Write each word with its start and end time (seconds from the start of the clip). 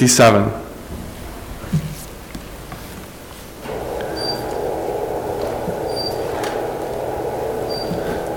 57. 0.00 0.44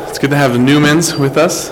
It's 0.09 0.19
good 0.19 0.31
to 0.31 0.35
have 0.35 0.51
the 0.51 0.59
Newmans 0.59 1.17
with 1.17 1.37
us 1.37 1.69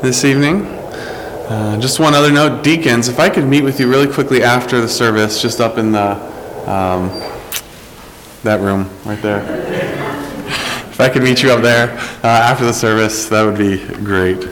this 0.00 0.24
evening. 0.24 0.66
Uh, 0.66 1.78
just 1.80 2.00
one 2.00 2.12
other 2.12 2.32
note, 2.32 2.64
deacons, 2.64 3.06
if 3.06 3.20
I 3.20 3.28
could 3.28 3.44
meet 3.44 3.62
with 3.62 3.78
you 3.78 3.88
really 3.88 4.12
quickly 4.12 4.42
after 4.42 4.80
the 4.80 4.88
service, 4.88 5.40
just 5.40 5.60
up 5.60 5.78
in 5.78 5.92
the 5.92 6.16
um, 6.68 7.08
that 8.42 8.58
room 8.58 8.90
right 9.04 9.22
there. 9.22 9.44
If 10.90 11.00
I 11.00 11.08
could 11.08 11.22
meet 11.22 11.40
you 11.40 11.52
up 11.52 11.62
there 11.62 11.96
uh, 12.24 12.50
after 12.50 12.64
the 12.64 12.74
service, 12.74 13.28
that 13.28 13.44
would 13.44 13.58
be 13.58 13.78
great. 14.02 14.48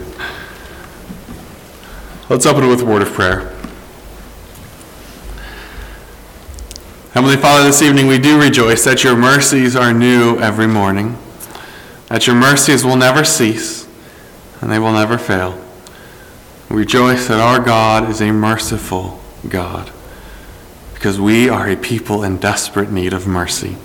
Let's 2.30 2.46
open 2.46 2.68
with 2.68 2.82
a 2.82 2.84
word 2.84 3.02
of 3.02 3.12
prayer. 3.12 3.51
Heavenly 7.12 7.36
Father, 7.36 7.64
this 7.64 7.82
evening 7.82 8.06
we 8.06 8.18
do 8.18 8.40
rejoice 8.40 8.84
that 8.86 9.04
your 9.04 9.14
mercies 9.14 9.76
are 9.76 9.92
new 9.92 10.38
every 10.38 10.66
morning, 10.66 11.18
that 12.06 12.26
your 12.26 12.34
mercies 12.34 12.86
will 12.86 12.96
never 12.96 13.22
cease, 13.22 13.86
and 14.62 14.72
they 14.72 14.78
will 14.78 14.94
never 14.94 15.18
fail. 15.18 15.62
We 16.70 16.76
rejoice 16.76 17.28
that 17.28 17.38
our 17.38 17.62
God 17.62 18.08
is 18.08 18.22
a 18.22 18.32
merciful 18.32 19.20
God, 19.46 19.90
because 20.94 21.20
we 21.20 21.50
are 21.50 21.68
a 21.68 21.76
people 21.76 22.24
in 22.24 22.38
desperate 22.38 22.90
need 22.90 23.12
of 23.12 23.26
mercy. 23.26 23.76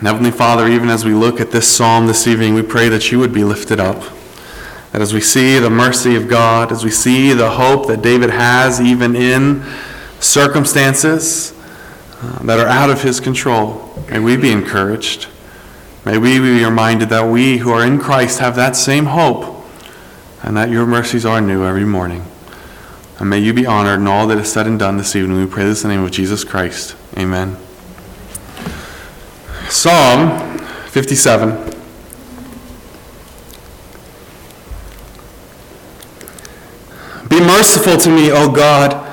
And 0.00 0.08
Heavenly 0.08 0.32
Father, 0.32 0.66
even 0.66 0.88
as 0.88 1.04
we 1.04 1.14
look 1.14 1.40
at 1.40 1.52
this 1.52 1.68
psalm 1.68 2.08
this 2.08 2.26
evening, 2.26 2.54
we 2.54 2.62
pray 2.62 2.88
that 2.88 3.12
you 3.12 3.20
would 3.20 3.32
be 3.32 3.44
lifted 3.44 3.78
up. 3.78 4.02
That 4.90 5.02
as 5.02 5.14
we 5.14 5.20
see 5.20 5.60
the 5.60 5.70
mercy 5.70 6.16
of 6.16 6.26
God, 6.26 6.72
as 6.72 6.82
we 6.82 6.90
see 6.90 7.32
the 7.32 7.50
hope 7.50 7.86
that 7.86 8.02
David 8.02 8.30
has 8.30 8.80
even 8.80 9.14
in 9.14 9.64
circumstances 10.18 11.54
uh, 12.22 12.38
that 12.44 12.60
are 12.60 12.68
out 12.68 12.88
of 12.88 13.02
his 13.02 13.18
control, 13.18 13.92
may 14.08 14.20
we 14.20 14.36
be 14.36 14.52
encouraged. 14.52 15.26
May 16.04 16.18
we 16.18 16.38
be 16.38 16.64
reminded 16.64 17.08
that 17.08 17.26
we 17.28 17.58
who 17.58 17.72
are 17.72 17.84
in 17.84 17.98
Christ 17.98 18.38
have 18.38 18.54
that 18.56 18.76
same 18.76 19.06
hope 19.06 19.64
and 20.42 20.56
that 20.56 20.70
your 20.70 20.86
mercies 20.86 21.26
are 21.26 21.40
new 21.40 21.64
every 21.64 21.84
morning. 21.84 22.24
And 23.18 23.28
may 23.28 23.38
you 23.38 23.52
be 23.52 23.66
honored 23.66 24.00
in 24.00 24.06
all 24.06 24.26
that 24.28 24.38
is 24.38 24.52
said 24.52 24.66
and 24.66 24.78
done 24.78 24.96
this 24.96 25.16
evening. 25.16 25.38
We 25.38 25.46
pray 25.46 25.64
this 25.64 25.82
in 25.82 25.90
the 25.90 25.96
name 25.96 26.04
of 26.04 26.12
Jesus 26.12 26.44
Christ. 26.44 26.96
Amen. 27.16 27.56
Psalm 29.68 30.58
57. 30.88 31.70
Be 37.28 37.40
merciful 37.40 37.96
to 37.96 38.10
me, 38.10 38.30
O 38.30 38.50
God. 38.52 39.12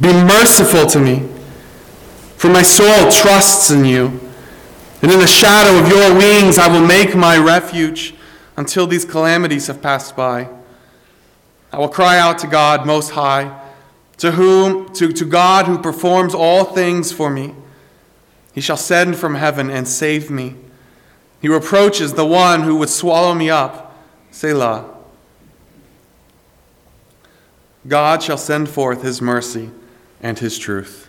Be 0.00 0.12
merciful 0.12 0.86
to 0.86 0.98
me. 0.98 1.35
For 2.36 2.48
my 2.48 2.62
soul 2.62 3.10
trusts 3.10 3.70
in 3.70 3.84
you. 3.84 4.20
And 5.02 5.10
in 5.12 5.18
the 5.18 5.26
shadow 5.26 5.78
of 5.78 5.88
your 5.88 6.14
wings 6.16 6.58
I 6.58 6.68
will 6.68 6.86
make 6.86 7.14
my 7.14 7.36
refuge 7.38 8.14
until 8.56 8.86
these 8.86 9.04
calamities 9.04 9.66
have 9.66 9.82
passed 9.82 10.16
by. 10.16 10.48
I 11.72 11.78
will 11.78 11.88
cry 11.88 12.18
out 12.18 12.38
to 12.38 12.46
God 12.46 12.86
most 12.86 13.10
high, 13.10 13.62
to 14.18 14.32
whom 14.32 14.92
to, 14.94 15.12
to 15.12 15.24
God 15.24 15.66
who 15.66 15.78
performs 15.78 16.34
all 16.34 16.64
things 16.64 17.12
for 17.12 17.28
me. 17.30 17.54
He 18.54 18.60
shall 18.60 18.78
send 18.78 19.16
from 19.16 19.34
heaven 19.34 19.70
and 19.70 19.86
save 19.86 20.30
me. 20.30 20.56
He 21.42 21.48
reproaches 21.48 22.14
the 22.14 22.24
one 22.24 22.62
who 22.62 22.76
would 22.76 22.88
swallow 22.88 23.34
me 23.34 23.50
up. 23.50 23.94
Selah. 24.30 24.90
God 27.86 28.22
shall 28.22 28.38
send 28.38 28.68
forth 28.68 29.02
his 29.02 29.20
mercy 29.20 29.70
and 30.22 30.38
his 30.38 30.58
truth. 30.58 31.05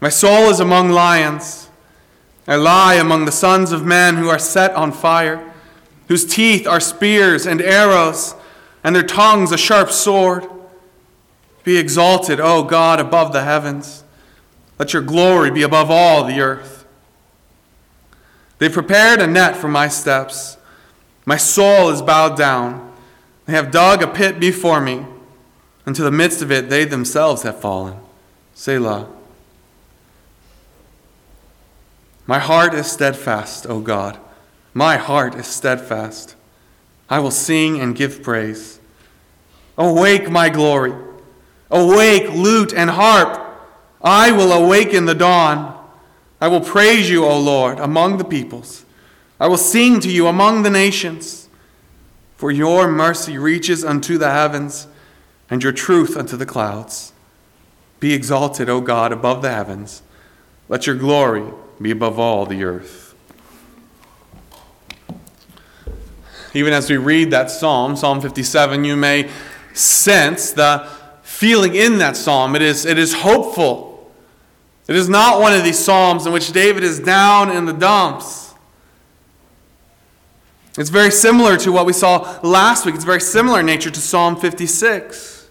My 0.00 0.08
soul 0.08 0.50
is 0.50 0.60
among 0.60 0.90
lions. 0.90 1.70
I 2.46 2.56
lie 2.56 2.94
among 2.94 3.24
the 3.24 3.32
sons 3.32 3.72
of 3.72 3.84
men 3.84 4.16
who 4.16 4.28
are 4.28 4.38
set 4.38 4.72
on 4.74 4.92
fire, 4.92 5.52
whose 6.08 6.24
teeth 6.24 6.66
are 6.66 6.80
spears 6.80 7.46
and 7.46 7.60
arrows, 7.60 8.34
and 8.84 8.94
their 8.94 9.02
tongues 9.02 9.52
a 9.52 9.58
sharp 9.58 9.90
sword. 9.90 10.46
Be 11.64 11.78
exalted, 11.78 12.38
O 12.38 12.62
God, 12.62 13.00
above 13.00 13.32
the 13.32 13.42
heavens. 13.42 14.04
Let 14.78 14.92
your 14.92 15.02
glory 15.02 15.50
be 15.50 15.62
above 15.62 15.90
all 15.90 16.24
the 16.24 16.40
earth. 16.40 16.86
They 18.58 18.68
prepared 18.68 19.20
a 19.20 19.26
net 19.26 19.56
for 19.56 19.68
my 19.68 19.88
steps. 19.88 20.56
My 21.24 21.36
soul 21.36 21.88
is 21.90 22.02
bowed 22.02 22.36
down. 22.36 22.92
They 23.46 23.54
have 23.54 23.70
dug 23.70 24.02
a 24.02 24.06
pit 24.06 24.38
before 24.38 24.80
me. 24.80 25.04
Into 25.86 26.02
the 26.02 26.10
midst 26.10 26.42
of 26.42 26.52
it, 26.52 26.68
they 26.68 26.84
themselves 26.84 27.42
have 27.42 27.60
fallen. 27.60 27.96
Selah. 28.54 29.15
My 32.26 32.40
heart 32.40 32.74
is 32.74 32.90
steadfast, 32.90 33.66
O 33.66 33.80
God. 33.80 34.18
My 34.74 34.96
heart 34.96 35.36
is 35.36 35.46
steadfast. 35.46 36.34
I 37.08 37.20
will 37.20 37.30
sing 37.30 37.80
and 37.80 37.94
give 37.94 38.22
praise. 38.22 38.80
Awake, 39.78 40.28
my 40.28 40.48
glory. 40.48 40.92
Awake, 41.70 42.30
lute 42.30 42.74
and 42.74 42.90
harp. 42.90 43.42
I 44.02 44.32
will 44.32 44.52
awaken 44.52 45.04
the 45.04 45.14
dawn. 45.14 45.72
I 46.40 46.48
will 46.48 46.60
praise 46.60 47.08
you, 47.08 47.24
O 47.24 47.38
Lord, 47.38 47.78
among 47.78 48.18
the 48.18 48.24
peoples. 48.24 48.84
I 49.38 49.46
will 49.46 49.56
sing 49.56 50.00
to 50.00 50.10
you 50.10 50.26
among 50.26 50.62
the 50.62 50.70
nations. 50.70 51.48
For 52.36 52.50
your 52.50 52.88
mercy 52.88 53.38
reaches 53.38 53.84
unto 53.84 54.18
the 54.18 54.30
heavens, 54.30 54.88
and 55.48 55.62
your 55.62 55.72
truth 55.72 56.16
unto 56.16 56.36
the 56.36 56.44
clouds. 56.44 57.12
Be 58.00 58.12
exalted, 58.12 58.68
O 58.68 58.80
God, 58.80 59.12
above 59.12 59.42
the 59.42 59.52
heavens. 59.52 60.02
Let 60.68 60.86
your 60.86 60.96
glory 60.96 61.52
be 61.80 61.90
above 61.90 62.18
all 62.18 62.46
the 62.46 62.64
earth. 62.64 63.14
Even 66.54 66.72
as 66.72 66.88
we 66.88 66.96
read 66.96 67.30
that 67.32 67.50
psalm, 67.50 67.96
Psalm 67.96 68.20
57, 68.20 68.84
you 68.84 68.96
may 68.96 69.28
sense 69.74 70.52
the 70.52 70.88
feeling 71.22 71.74
in 71.74 71.98
that 71.98 72.16
psalm. 72.16 72.56
It 72.56 72.62
is, 72.62 72.86
it 72.86 72.98
is 72.98 73.12
hopeful. 73.12 74.10
It 74.88 74.96
is 74.96 75.08
not 75.08 75.40
one 75.40 75.52
of 75.52 75.64
these 75.64 75.78
psalms 75.78 76.26
in 76.26 76.32
which 76.32 76.52
David 76.52 76.82
is 76.82 76.98
down 76.98 77.50
in 77.50 77.66
the 77.66 77.74
dumps. 77.74 78.54
It's 80.78 80.90
very 80.90 81.10
similar 81.10 81.56
to 81.58 81.72
what 81.72 81.84
we 81.84 81.92
saw 81.92 82.38
last 82.42 82.86
week. 82.86 82.94
It's 82.94 83.04
very 83.04 83.20
similar 83.20 83.60
in 83.60 83.66
nature 83.66 83.90
to 83.90 84.00
Psalm 84.00 84.36
56. 84.36 85.48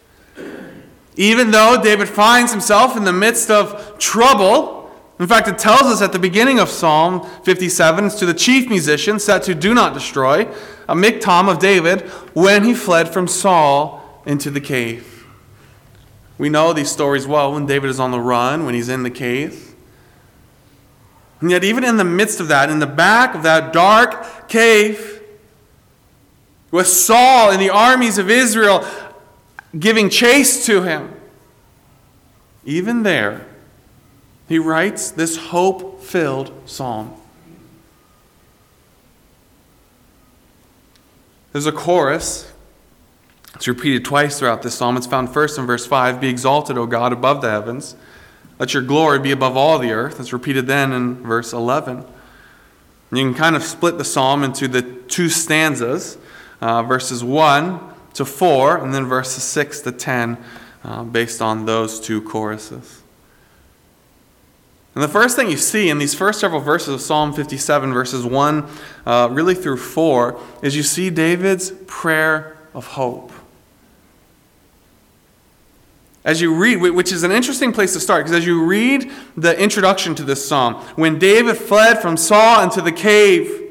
Even 1.17 1.51
though 1.51 1.81
David 1.81 2.09
finds 2.09 2.51
himself 2.51 2.97
in 2.97 3.03
the 3.03 3.13
midst 3.13 3.49
of 3.49 3.97
trouble, 3.97 4.74
in 5.17 5.27
fact, 5.27 5.47
it 5.47 5.57
tells 5.57 5.83
us 5.83 6.01
at 6.01 6.11
the 6.11 6.19
beginning 6.19 6.59
of 6.59 6.69
Psalm 6.69 7.25
57, 7.43 8.05
it's 8.05 8.15
to 8.15 8.25
the 8.25 8.33
chief 8.33 8.67
musician 8.67 9.17
set 9.17 9.43
to 9.43 9.55
do 9.55 9.73
not 9.73 9.93
destroy, 9.93 10.41
a 10.89 10.95
miktam 10.95 11.49
of 11.49 11.59
David, 11.59 12.01
when 12.33 12.65
he 12.65 12.73
fled 12.73 13.07
from 13.07 13.27
Saul 13.27 14.21
into 14.25 14.51
the 14.51 14.59
cave. 14.59 15.25
We 16.37 16.49
know 16.49 16.73
these 16.73 16.91
stories 16.91 17.25
well 17.25 17.53
when 17.53 17.65
David 17.65 17.89
is 17.89 17.99
on 17.99 18.11
the 18.11 18.19
run, 18.19 18.65
when 18.65 18.73
he's 18.75 18.89
in 18.89 19.03
the 19.03 19.09
cave. 19.09 19.73
And 21.39 21.49
yet, 21.49 21.63
even 21.63 21.85
in 21.85 21.95
the 21.95 22.03
midst 22.03 22.41
of 22.41 22.49
that, 22.49 22.69
in 22.69 22.79
the 22.79 22.87
back 22.87 23.35
of 23.35 23.43
that 23.43 23.71
dark 23.71 24.49
cave, 24.49 25.21
with 26.71 26.87
Saul 26.87 27.51
and 27.51 27.61
the 27.61 27.69
armies 27.69 28.17
of 28.17 28.29
Israel 28.29 28.85
giving 29.79 30.09
chase 30.09 30.65
to 30.65 30.81
him, 30.81 31.13
even 32.65 33.03
there, 33.03 33.47
he 34.47 34.59
writes 34.59 35.11
this 35.11 35.37
hope 35.37 36.01
filled 36.01 36.51
psalm. 36.65 37.13
There's 41.51 41.65
a 41.65 41.71
chorus. 41.71 42.51
It's 43.55 43.67
repeated 43.67 44.03
twice 44.03 44.37
throughout 44.37 44.61
this 44.61 44.75
psalm. 44.75 44.97
It's 44.97 45.07
found 45.07 45.33
first 45.33 45.57
in 45.57 45.65
verse 45.65 45.85
5 45.85 46.19
Be 46.19 46.27
exalted, 46.27 46.77
O 46.77 46.85
God, 46.85 47.13
above 47.13 47.41
the 47.41 47.49
heavens. 47.49 47.95
Let 48.59 48.73
your 48.73 48.83
glory 48.83 49.19
be 49.19 49.31
above 49.31 49.57
all 49.57 49.79
the 49.79 49.91
earth. 49.91 50.19
It's 50.19 50.33
repeated 50.33 50.67
then 50.67 50.91
in 50.91 51.15
verse 51.23 51.53
11. 51.53 52.05
And 53.09 53.19
you 53.19 53.25
can 53.25 53.33
kind 53.33 53.55
of 53.55 53.63
split 53.63 53.97
the 53.97 54.03
psalm 54.03 54.43
into 54.43 54.67
the 54.67 54.81
two 54.81 55.29
stanzas, 55.29 56.17
uh, 56.61 56.83
verses 56.83 57.23
1 57.23 57.79
to 58.15 58.25
4, 58.25 58.77
and 58.77 58.93
then 58.93 59.05
verses 59.05 59.43
6 59.43 59.81
to 59.81 59.91
10, 59.91 60.37
uh, 60.83 61.03
based 61.03 61.41
on 61.41 61.65
those 61.65 61.99
two 61.99 62.21
choruses. 62.21 63.01
And 64.95 65.03
the 65.03 65.09
first 65.09 65.35
thing 65.35 65.49
you 65.49 65.57
see 65.57 65.89
in 65.89 65.97
these 65.97 66.15
first 66.15 66.39
several 66.39 66.61
verses 66.61 66.87
of 66.93 67.01
Psalm 67.01 67.33
57, 67.33 67.91
verses 67.91 68.25
1 68.25 68.65
uh, 69.05 69.27
really 69.29 69.53
through 69.53 69.77
4, 69.77 70.39
is 70.61 70.75
you 70.75 70.83
see 70.83 71.09
David's 71.09 71.71
prayer 71.85 72.57
of 72.73 72.87
hope. 72.87 73.33
As 76.23 76.41
you 76.41 76.55
read, 76.55 76.77
which 76.77 77.11
is 77.11 77.23
an 77.23 77.31
interesting 77.31 77.73
place 77.73 77.93
to 77.93 77.99
start, 77.99 78.25
because 78.25 78.37
as 78.37 78.47
you 78.47 78.63
read 78.65 79.11
the 79.35 79.61
introduction 79.61 80.15
to 80.15 80.23
this 80.23 80.47
psalm, 80.47 80.75
when 80.95 81.19
David 81.19 81.57
fled 81.57 82.01
from 82.01 82.15
Saul 82.15 82.63
into 82.63 82.81
the 82.81 82.91
cave, 82.91 83.64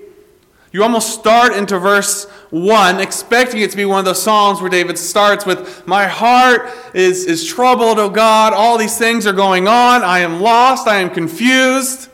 You 0.74 0.82
almost 0.82 1.14
start 1.14 1.52
into 1.52 1.78
verse 1.78 2.24
1 2.50 2.98
expecting 2.98 3.60
it 3.60 3.70
to 3.70 3.76
be 3.76 3.84
one 3.84 4.00
of 4.00 4.04
those 4.04 4.20
Psalms 4.20 4.60
where 4.60 4.68
David 4.68 4.98
starts 4.98 5.46
with, 5.46 5.86
My 5.86 6.08
heart 6.08 6.68
is, 6.92 7.26
is 7.26 7.46
troubled, 7.46 8.00
O 8.00 8.10
God. 8.10 8.52
All 8.52 8.76
these 8.76 8.98
things 8.98 9.24
are 9.24 9.32
going 9.32 9.68
on. 9.68 10.02
I 10.02 10.18
am 10.18 10.40
lost. 10.40 10.88
I 10.88 10.96
am 10.96 11.10
confused. 11.10 12.08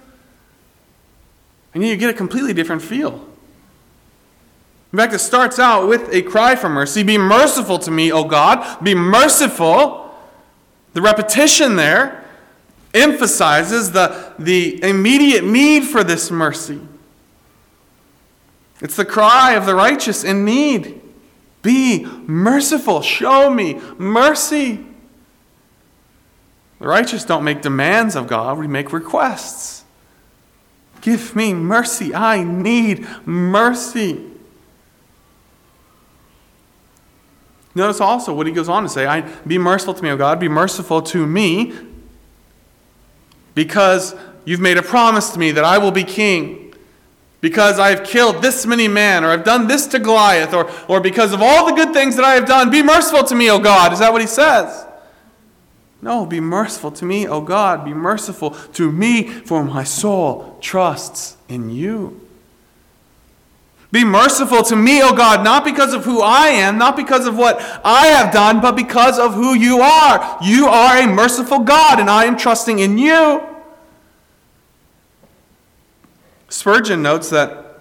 And 1.72 1.82
you 1.82 1.96
get 1.96 2.10
a 2.10 2.12
completely 2.12 2.52
different 2.52 2.82
feel. 2.82 3.26
In 4.92 4.98
fact, 4.98 5.14
it 5.14 5.20
starts 5.20 5.58
out 5.58 5.88
with 5.88 6.12
a 6.12 6.20
cry 6.20 6.54
for 6.54 6.68
mercy 6.68 7.02
Be 7.02 7.16
merciful 7.16 7.78
to 7.78 7.90
me, 7.90 8.12
O 8.12 8.24
God. 8.24 8.84
Be 8.84 8.94
merciful. 8.94 10.14
The 10.92 11.00
repetition 11.00 11.76
there 11.76 12.26
emphasizes 12.92 13.92
the, 13.92 14.34
the 14.38 14.82
immediate 14.82 15.44
need 15.44 15.84
for 15.84 16.04
this 16.04 16.30
mercy. 16.30 16.78
It's 18.80 18.96
the 18.96 19.04
cry 19.04 19.52
of 19.52 19.66
the 19.66 19.74
righteous 19.74 20.24
in 20.24 20.44
need. 20.44 21.00
Be 21.62 22.06
merciful. 22.26 23.02
Show 23.02 23.50
me 23.50 23.74
mercy. 23.98 24.84
The 26.78 26.88
righteous 26.88 27.24
don't 27.24 27.44
make 27.44 27.60
demands 27.60 28.16
of 28.16 28.26
God, 28.26 28.58
we 28.58 28.66
make 28.66 28.92
requests. 28.92 29.84
Give 31.02 31.34
me 31.36 31.52
mercy. 31.52 32.14
I 32.14 32.42
need 32.42 33.06
mercy. 33.26 34.26
Notice 37.74 38.00
also 38.00 38.34
what 38.34 38.46
he 38.46 38.52
goes 38.52 38.68
on 38.68 38.82
to 38.82 38.88
say 38.88 39.06
I, 39.06 39.20
Be 39.46 39.58
merciful 39.58 39.94
to 39.94 40.02
me, 40.02 40.10
O 40.10 40.16
God. 40.16 40.40
Be 40.40 40.48
merciful 40.48 41.02
to 41.02 41.26
me 41.26 41.72
because 43.54 44.14
you've 44.44 44.60
made 44.60 44.76
a 44.76 44.82
promise 44.82 45.30
to 45.30 45.38
me 45.38 45.52
that 45.52 45.64
I 45.64 45.78
will 45.78 45.92
be 45.92 46.04
king 46.04 46.69
because 47.40 47.78
I 47.78 47.90
have 47.90 48.04
killed 48.04 48.42
this 48.42 48.66
many 48.66 48.88
men, 48.88 49.24
or 49.24 49.28
I've 49.28 49.44
done 49.44 49.66
this 49.66 49.86
to 49.88 49.98
Goliath, 49.98 50.52
or, 50.52 50.70
or 50.88 51.00
because 51.00 51.32
of 51.32 51.40
all 51.40 51.66
the 51.66 51.72
good 51.72 51.94
things 51.94 52.16
that 52.16 52.24
I 52.24 52.34
have 52.34 52.46
done, 52.46 52.70
be 52.70 52.82
merciful 52.82 53.24
to 53.24 53.34
me, 53.34 53.50
O 53.50 53.58
God. 53.58 53.92
Is 53.92 54.00
that 54.00 54.12
what 54.12 54.20
he 54.20 54.26
says? 54.26 54.86
No, 56.02 56.24
be 56.26 56.40
merciful 56.40 56.92
to 56.92 57.04
me, 57.04 57.26
O 57.26 57.40
God. 57.40 57.84
Be 57.84 57.94
merciful 57.94 58.50
to 58.50 58.90
me, 58.92 59.26
for 59.28 59.64
my 59.64 59.84
soul 59.84 60.58
trusts 60.60 61.36
in 61.48 61.70
you. 61.70 62.20
Be 63.92 64.04
merciful 64.04 64.62
to 64.64 64.76
me, 64.76 65.02
O 65.02 65.14
God, 65.14 65.42
not 65.42 65.64
because 65.64 65.92
of 65.94 66.04
who 66.04 66.22
I 66.22 66.48
am, 66.48 66.78
not 66.78 66.96
because 66.96 67.26
of 67.26 67.36
what 67.36 67.60
I 67.84 68.06
have 68.06 68.32
done, 68.32 68.60
but 68.60 68.76
because 68.76 69.18
of 69.18 69.34
who 69.34 69.54
you 69.54 69.80
are. 69.80 70.38
You 70.42 70.68
are 70.68 70.98
a 70.98 71.06
merciful 71.06 71.60
God, 71.60 71.98
and 71.98 72.08
I 72.08 72.26
am 72.26 72.36
trusting 72.36 72.78
in 72.78 72.98
you. 72.98 73.49
Spurgeon 76.50 77.00
notes 77.00 77.30
that 77.30 77.78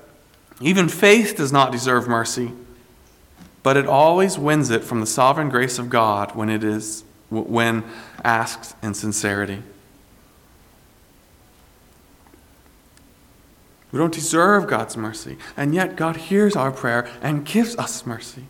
even 0.62 0.88
faith 0.88 1.36
does 1.36 1.52
not 1.52 1.72
deserve 1.72 2.08
mercy, 2.08 2.54
but 3.64 3.76
it 3.76 3.88
always 3.88 4.38
wins 4.38 4.70
it 4.70 4.84
from 4.84 5.02
the 5.02 5.06
sovereign 5.06 5.50
grace 5.50 5.80
of 5.80 5.90
God 5.90 6.36
when 6.36 6.50
it 6.50 6.64
is 6.64 7.04
when 7.30 7.84
asked 8.24 8.76
in 8.84 8.94
sincerity. 8.94 9.62
We 13.92 13.98
don't 13.98 14.14
deserve 14.14 14.68
God's 14.68 14.96
mercy, 14.96 15.38
and 15.58 15.74
yet 15.74 15.96
God 15.96 16.16
hears 16.16 16.56
our 16.56 16.72
prayer 16.72 17.10
and 17.22 17.46
gives 17.46 17.76
us 17.78 18.06
mercy. 18.06 18.46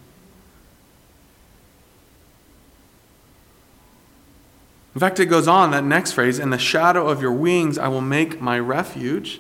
In 4.94 5.00
fact, 5.00 5.20
it 5.20 5.28
goes 5.28 5.48
on, 5.48 5.72
that 5.72 5.86
next 5.86 6.12
phrase, 6.12 6.40
in 6.40 6.50
the 6.50 6.58
shadow 6.58 7.08
of 7.08 7.22
your 7.22 7.32
wings 7.32 7.78
I 7.78 7.88
will 7.88 8.02
make 8.02 8.42
my 8.42 8.60
refuge. 8.60 9.40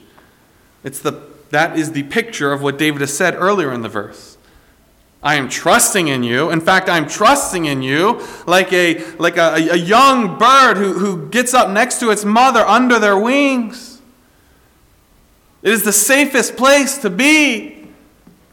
It's 0.84 1.00
the, 1.00 1.22
that 1.50 1.78
is 1.78 1.92
the 1.92 2.04
picture 2.04 2.52
of 2.52 2.62
what 2.62 2.78
David 2.78 3.02
has 3.02 3.16
said 3.16 3.36
earlier 3.36 3.74
in 3.74 3.81
the 3.81 3.90
verse. 3.90 4.38
I 5.22 5.36
am 5.36 5.50
trusting 5.50 6.08
in 6.08 6.24
you. 6.24 6.50
In 6.50 6.62
fact, 6.62 6.88
I'm 6.88 7.08
trusting 7.08 7.66
in 7.66 7.81
you 7.81 8.26
like 8.48 8.72
a, 8.72 9.04
like 9.16 9.36
a, 9.36 9.56
a 9.56 9.76
young 9.76 10.38
bird 10.38 10.78
who, 10.78 10.94
who 10.94 11.30
gets 11.30 11.54
up 11.54 11.70
next 11.70 12.00
to 12.00 12.10
its 12.10 12.24
mother 12.24 12.62
under 12.62 13.00
their 13.00 13.18
wings. 13.18 14.02
It 15.62 15.74
is 15.74 15.84
the 15.84 15.92
safest 15.92 16.56
place 16.56 16.98
to 17.00 17.10
be. 17.10 17.75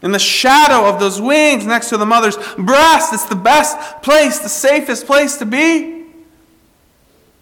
In 0.01 0.11
the 0.11 0.19
shadow 0.19 0.87
of 0.87 0.99
those 0.99 1.19
wings 1.21 1.65
next 1.65 1.89
to 1.89 1.97
the 1.97 2.05
mother's 2.05 2.37
breast, 2.55 3.13
it's 3.13 3.25
the 3.25 3.35
best 3.35 4.03
place, 4.03 4.39
the 4.39 4.49
safest 4.49 5.05
place 5.05 5.37
to 5.37 5.45
be. 5.45 6.05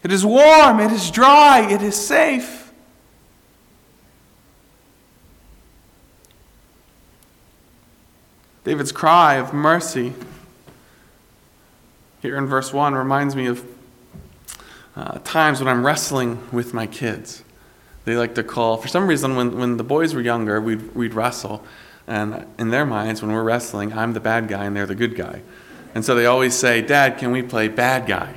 It 0.04 0.12
is 0.12 0.24
warm, 0.24 0.80
it 0.80 0.92
is 0.92 1.10
dry, 1.10 1.68
it 1.70 1.82
is 1.82 1.96
safe. 1.96 2.55
David's 8.66 8.92
cry 8.92 9.36
of 9.36 9.54
mercy 9.54 10.12
here 12.24 12.36
in 12.36 12.48
verse 12.48 12.74
1 12.74 12.96
reminds 12.96 13.36
me 13.36 13.46
of 13.46 13.64
uh, 14.96 15.20
times 15.20 15.60
when 15.60 15.68
I'm 15.68 15.86
wrestling 15.86 16.40
with 16.52 16.74
my 16.74 16.88
kids. 16.88 17.44
They 18.06 18.18
like 18.18 18.34
to 18.36 18.44
call, 18.44 18.78
for 18.78 18.88
some 18.88 19.06
reason, 19.06 19.36
when, 19.36 19.56
when 19.56 19.78
the 19.78 19.84
boys 19.84 20.16
were 20.16 20.22
younger, 20.22 20.60
we'd, 20.60 20.96
we'd 20.96 21.14
wrestle. 21.14 21.64
And 22.08 22.48
in 22.58 22.72
their 22.72 22.88
minds, 22.88 23.22
when 23.22 23.32
we're 23.32 23.44
wrestling, 23.44 23.94
I'm 23.94 24.14
the 24.14 24.20
bad 24.20 24.48
guy 24.48 24.66
and 24.66 24.76
they're 24.76 24.88
the 24.88 24.96
good 24.96 25.16
guy. 25.16 25.44
And 25.94 26.04
so 26.04 26.16
they 26.16 26.26
always 26.26 26.56
say, 26.56 26.82
Dad, 26.82 27.20
can 27.20 27.32
we 27.32 27.44
play 27.44 27.68
bad 27.68 28.08
guy? 28.08 28.34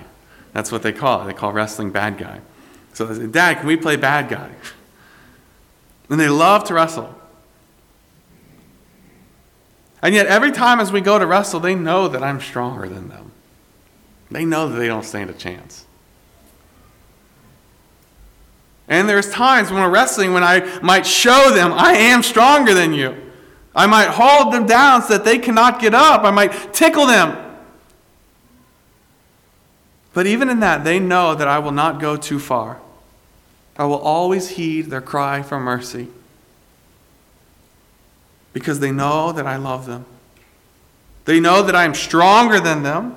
That's 0.53 0.71
what 0.71 0.83
they 0.83 0.93
call 0.93 1.23
it. 1.23 1.27
They 1.27 1.33
call 1.33 1.55
wrestling 1.55 1.91
bad 1.91 2.19
guy. 2.19 2.43
So 2.93 3.07
they 3.07 3.25
say, 3.25 3.27
Dad, 3.29 3.61
can 3.61 3.67
we 3.67 3.79
play 3.79 3.97
bad 3.97 4.29
guy? 4.29 4.51
And 6.11 6.19
they 6.19 6.31
love 6.31 6.65
to 6.65 6.75
wrestle. 6.75 7.18
And 10.03 10.15
yet, 10.15 10.27
every 10.27 10.53
time 10.53 10.81
as 10.81 10.93
we 10.93 11.00
go 11.00 11.19
to 11.19 11.27
wrestle, 11.27 11.61
they 11.61 11.75
know 11.75 12.09
that 12.09 12.23
I'm 12.23 12.41
stronger 12.41 12.89
than 12.89 13.09
them. 13.09 13.33
They 14.31 14.45
know 14.45 14.69
that 14.69 14.77
they 14.77 14.87
don't 14.87 15.05
stand 15.05 15.31
a 15.31 15.33
chance. 15.33 15.87
And 18.87 19.09
there's 19.09 19.31
times 19.31 19.71
when 19.71 19.83
we're 19.83 19.91
wrestling 19.91 20.33
when 20.33 20.45
I 20.45 20.81
might 20.81 21.06
show 21.06 21.50
them 21.53 21.73
I 21.73 21.93
am 21.93 22.23
stronger 22.23 22.75
than 22.75 22.95
you. 22.95 23.17
I 23.75 23.87
might 23.87 24.09
hold 24.09 24.53
them 24.53 24.67
down 24.67 25.03
so 25.03 25.15
that 25.15 25.25
they 25.25 25.39
cannot 25.39 25.81
get 25.81 25.95
up. 25.95 26.25
I 26.25 26.31
might 26.31 26.73
tickle 26.73 27.06
them. 27.06 27.37
But 30.15 30.27
even 30.27 30.49
in 30.49 30.61
that, 30.61 30.85
they 30.85 30.99
know 30.99 31.35
that 31.35 31.47
I 31.47 31.59
will 31.59 31.73
not 31.73 32.01
go 32.01 32.17
too 32.17 32.39
far. 32.39 32.81
I 33.77 33.85
will 33.85 33.99
always 33.99 34.51
heed 34.51 34.87
their 34.87 35.01
cry 35.01 35.43
for 35.43 35.61
mercy 35.61 36.09
because 38.53 38.81
they 38.81 38.93
know 38.93 39.33
that 39.33 39.47
I 39.47 39.56
love 39.56 39.87
them. 39.87 40.05
They 41.25 41.41
know 41.41 41.62
that 41.62 41.75
I 41.75 41.85
am 41.85 41.95
stronger 41.95 42.59
than 42.61 42.83
them. 42.83 43.15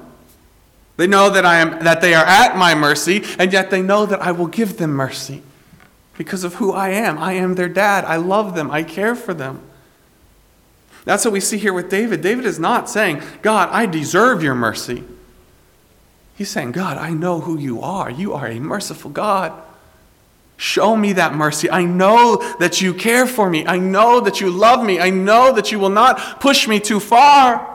They 0.98 1.08
know 1.08 1.30
that, 1.30 1.46
I 1.46 1.60
am, 1.60 1.84
that 1.84 2.02
they 2.02 2.14
are 2.14 2.26
at 2.26 2.58
my 2.58 2.76
mercy, 2.76 3.24
and 3.40 3.52
yet 3.54 3.72
they 3.72 3.82
know 3.82 4.06
that 4.06 4.22
I 4.22 4.32
will 4.32 4.48
give 4.48 4.78
them 4.78 4.92
mercy 4.92 5.42
because 6.18 6.44
of 6.44 6.56
who 6.56 6.74
I 6.74 6.90
am. 6.90 7.18
I 7.18 7.34
am 7.34 7.56
their 7.56 7.70
dad. 7.70 8.06
I 8.06 8.18
love 8.18 8.54
them. 8.54 8.70
I 8.70 8.84
care 8.84 9.16
for 9.16 9.34
them. 9.34 9.62
That's 11.06 11.26
what 11.26 11.32
we 11.32 11.40
see 11.40 11.58
here 11.58 11.74
with 11.74 11.90
David. 11.90 12.22
David 12.22 12.46
is 12.46 12.60
not 12.60 12.90
saying, 12.90 13.24
God, 13.42 13.70
I 13.72 13.86
deserve 13.86 14.44
your 14.44 14.54
mercy. 14.54 15.04
He's 16.36 16.50
saying, 16.50 16.74
God, 16.74 16.98
I 16.98 17.12
know 17.12 17.40
who 17.40 17.58
you 17.58 17.82
are. 17.82 18.12
You 18.12 18.34
are 18.34 18.48
a 18.48 18.60
merciful 18.60 19.10
God. 19.10 19.54
Show 20.62 20.96
me 20.96 21.14
that 21.14 21.34
mercy. 21.34 21.72
I 21.72 21.86
know 21.86 22.36
that 22.60 22.82
you 22.82 22.94
care 22.94 23.26
for 23.26 23.50
me. 23.50 23.66
I 23.66 23.80
know 23.80 24.20
that 24.20 24.40
you 24.40 24.52
love 24.52 24.86
me. 24.86 25.00
I 25.00 25.10
know 25.10 25.52
that 25.54 25.72
you 25.72 25.80
will 25.80 25.90
not 25.90 26.40
push 26.40 26.68
me 26.68 26.80
too 26.80 27.00
far. 27.00 27.68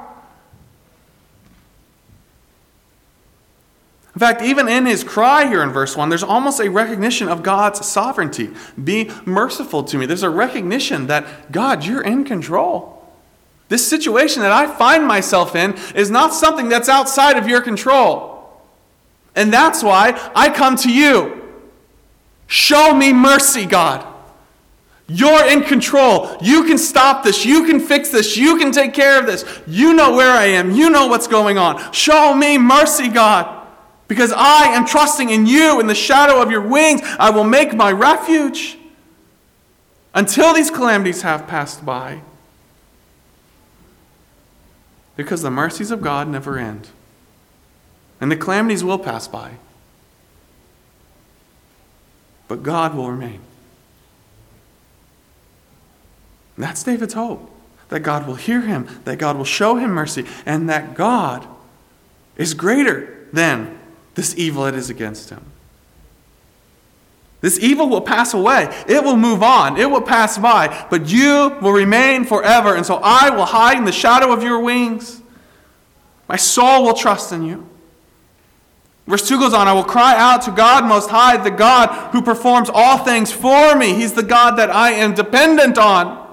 In 4.14 4.20
fact, 4.20 4.40
even 4.42 4.68
in 4.68 4.86
his 4.86 5.02
cry 5.02 5.48
here 5.48 5.64
in 5.64 5.70
verse 5.70 5.96
1, 5.96 6.10
there's 6.10 6.22
almost 6.22 6.60
a 6.60 6.70
recognition 6.70 7.26
of 7.26 7.42
God's 7.42 7.84
sovereignty. 7.84 8.50
Be 8.82 9.10
merciful 9.24 9.82
to 9.82 9.98
me. 9.98 10.06
There's 10.06 10.22
a 10.22 10.30
recognition 10.30 11.08
that, 11.08 11.50
God, 11.50 11.84
you're 11.84 12.02
in 12.02 12.22
control. 12.22 13.04
This 13.68 13.84
situation 13.84 14.42
that 14.42 14.52
I 14.52 14.72
find 14.72 15.04
myself 15.08 15.56
in 15.56 15.74
is 15.96 16.08
not 16.08 16.32
something 16.32 16.68
that's 16.68 16.88
outside 16.88 17.36
of 17.36 17.48
your 17.48 17.62
control. 17.62 18.48
And 19.34 19.52
that's 19.52 19.82
why 19.82 20.30
I 20.36 20.50
come 20.50 20.76
to 20.76 20.88
you. 20.88 21.45
Show 22.46 22.94
me 22.94 23.12
mercy, 23.12 23.66
God. 23.66 24.06
You're 25.08 25.46
in 25.46 25.62
control. 25.62 26.36
You 26.40 26.64
can 26.64 26.78
stop 26.78 27.22
this. 27.22 27.44
You 27.44 27.64
can 27.64 27.78
fix 27.78 28.10
this. 28.10 28.36
You 28.36 28.58
can 28.58 28.72
take 28.72 28.92
care 28.92 29.18
of 29.18 29.26
this. 29.26 29.44
You 29.66 29.94
know 29.94 30.16
where 30.16 30.32
I 30.32 30.46
am. 30.46 30.72
You 30.72 30.90
know 30.90 31.06
what's 31.06 31.28
going 31.28 31.58
on. 31.58 31.92
Show 31.92 32.34
me 32.34 32.58
mercy, 32.58 33.08
God. 33.08 33.66
Because 34.08 34.32
I 34.32 34.66
am 34.66 34.84
trusting 34.84 35.30
in 35.30 35.46
you. 35.46 35.78
In 35.80 35.86
the 35.86 35.94
shadow 35.94 36.42
of 36.42 36.50
your 36.50 36.60
wings, 36.60 37.02
I 37.18 37.30
will 37.30 37.44
make 37.44 37.74
my 37.74 37.92
refuge 37.92 38.78
until 40.14 40.54
these 40.54 40.70
calamities 40.70 41.22
have 41.22 41.46
passed 41.46 41.84
by. 41.84 42.22
Because 45.14 45.42
the 45.42 45.50
mercies 45.50 45.90
of 45.90 46.02
God 46.02 46.28
never 46.28 46.58
end. 46.58 46.88
And 48.20 48.30
the 48.30 48.36
calamities 48.36 48.82
will 48.82 48.98
pass 48.98 49.28
by 49.28 49.52
but 52.48 52.62
God 52.62 52.94
will 52.94 53.10
remain. 53.10 53.40
That's 56.56 56.82
David's 56.82 57.14
hope. 57.14 57.50
that 57.88 58.00
God 58.00 58.26
will 58.26 58.34
hear 58.34 58.62
him, 58.62 58.88
that 59.04 59.18
God 59.18 59.36
will 59.36 59.44
show 59.44 59.76
him 59.76 59.90
mercy, 59.90 60.26
and 60.44 60.68
that 60.68 60.94
God 60.94 61.46
is 62.36 62.52
greater 62.52 63.28
than 63.32 63.78
this 64.14 64.36
evil 64.36 64.64
that 64.64 64.74
is 64.74 64.90
against 64.90 65.30
him. 65.30 65.44
This 67.40 67.60
evil 67.60 67.88
will 67.88 68.00
pass 68.00 68.34
away. 68.34 68.74
It 68.88 69.04
will 69.04 69.16
move 69.16 69.42
on. 69.42 69.76
It 69.76 69.88
will 69.88 70.00
pass 70.02 70.36
by. 70.36 70.86
But 70.90 71.08
you 71.08 71.56
will 71.62 71.72
remain 71.72 72.24
forever. 72.24 72.74
And 72.74 72.84
so 72.84 72.96
I 73.04 73.30
will 73.30 73.44
hide 73.44 73.76
in 73.76 73.84
the 73.84 73.92
shadow 73.92 74.32
of 74.32 74.42
your 74.42 74.58
wings. 74.58 75.20
My 76.28 76.36
soul 76.36 76.82
will 76.84 76.94
trust 76.94 77.32
in 77.32 77.44
you. 77.44 77.68
Verse 79.06 79.26
2 79.28 79.38
goes 79.38 79.54
on 79.54 79.68
I 79.68 79.72
will 79.72 79.84
cry 79.84 80.16
out 80.16 80.42
to 80.42 80.50
God 80.50 80.84
Most 80.84 81.10
High, 81.10 81.36
the 81.36 81.50
God 81.50 82.12
who 82.12 82.22
performs 82.22 82.68
all 82.72 82.98
things 82.98 83.30
for 83.30 83.76
me. 83.76 83.94
He's 83.94 84.14
the 84.14 84.22
God 84.22 84.56
that 84.56 84.70
I 84.70 84.92
am 84.92 85.14
dependent 85.14 85.78
on. 85.78 86.24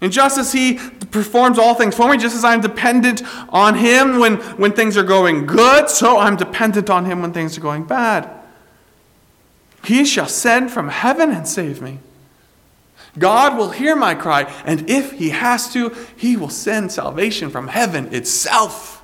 And 0.00 0.12
just 0.12 0.38
as 0.38 0.52
He 0.52 0.74
performs 1.10 1.58
all 1.58 1.74
things 1.74 1.94
for 1.94 2.08
me, 2.08 2.16
just 2.16 2.36
as 2.36 2.44
I'm 2.44 2.60
dependent 2.60 3.22
on 3.50 3.74
Him 3.74 4.18
when, 4.18 4.36
when 4.56 4.72
things 4.72 4.96
are 4.96 5.02
going 5.02 5.44
good, 5.44 5.90
so 5.90 6.18
I'm 6.18 6.36
dependent 6.36 6.88
on 6.88 7.04
Him 7.04 7.20
when 7.20 7.32
things 7.32 7.58
are 7.58 7.60
going 7.60 7.84
bad. 7.84 8.30
He 9.84 10.04
shall 10.04 10.28
send 10.28 10.70
from 10.70 10.88
heaven 10.88 11.30
and 11.30 11.46
save 11.46 11.82
me. 11.82 11.98
God 13.18 13.56
will 13.56 13.70
hear 13.70 13.96
my 13.96 14.14
cry, 14.14 14.42
and 14.64 14.88
if 14.88 15.12
He 15.12 15.30
has 15.30 15.72
to, 15.72 15.94
He 16.16 16.36
will 16.36 16.50
send 16.50 16.92
salvation 16.92 17.50
from 17.50 17.68
heaven 17.68 18.14
itself. 18.14 18.97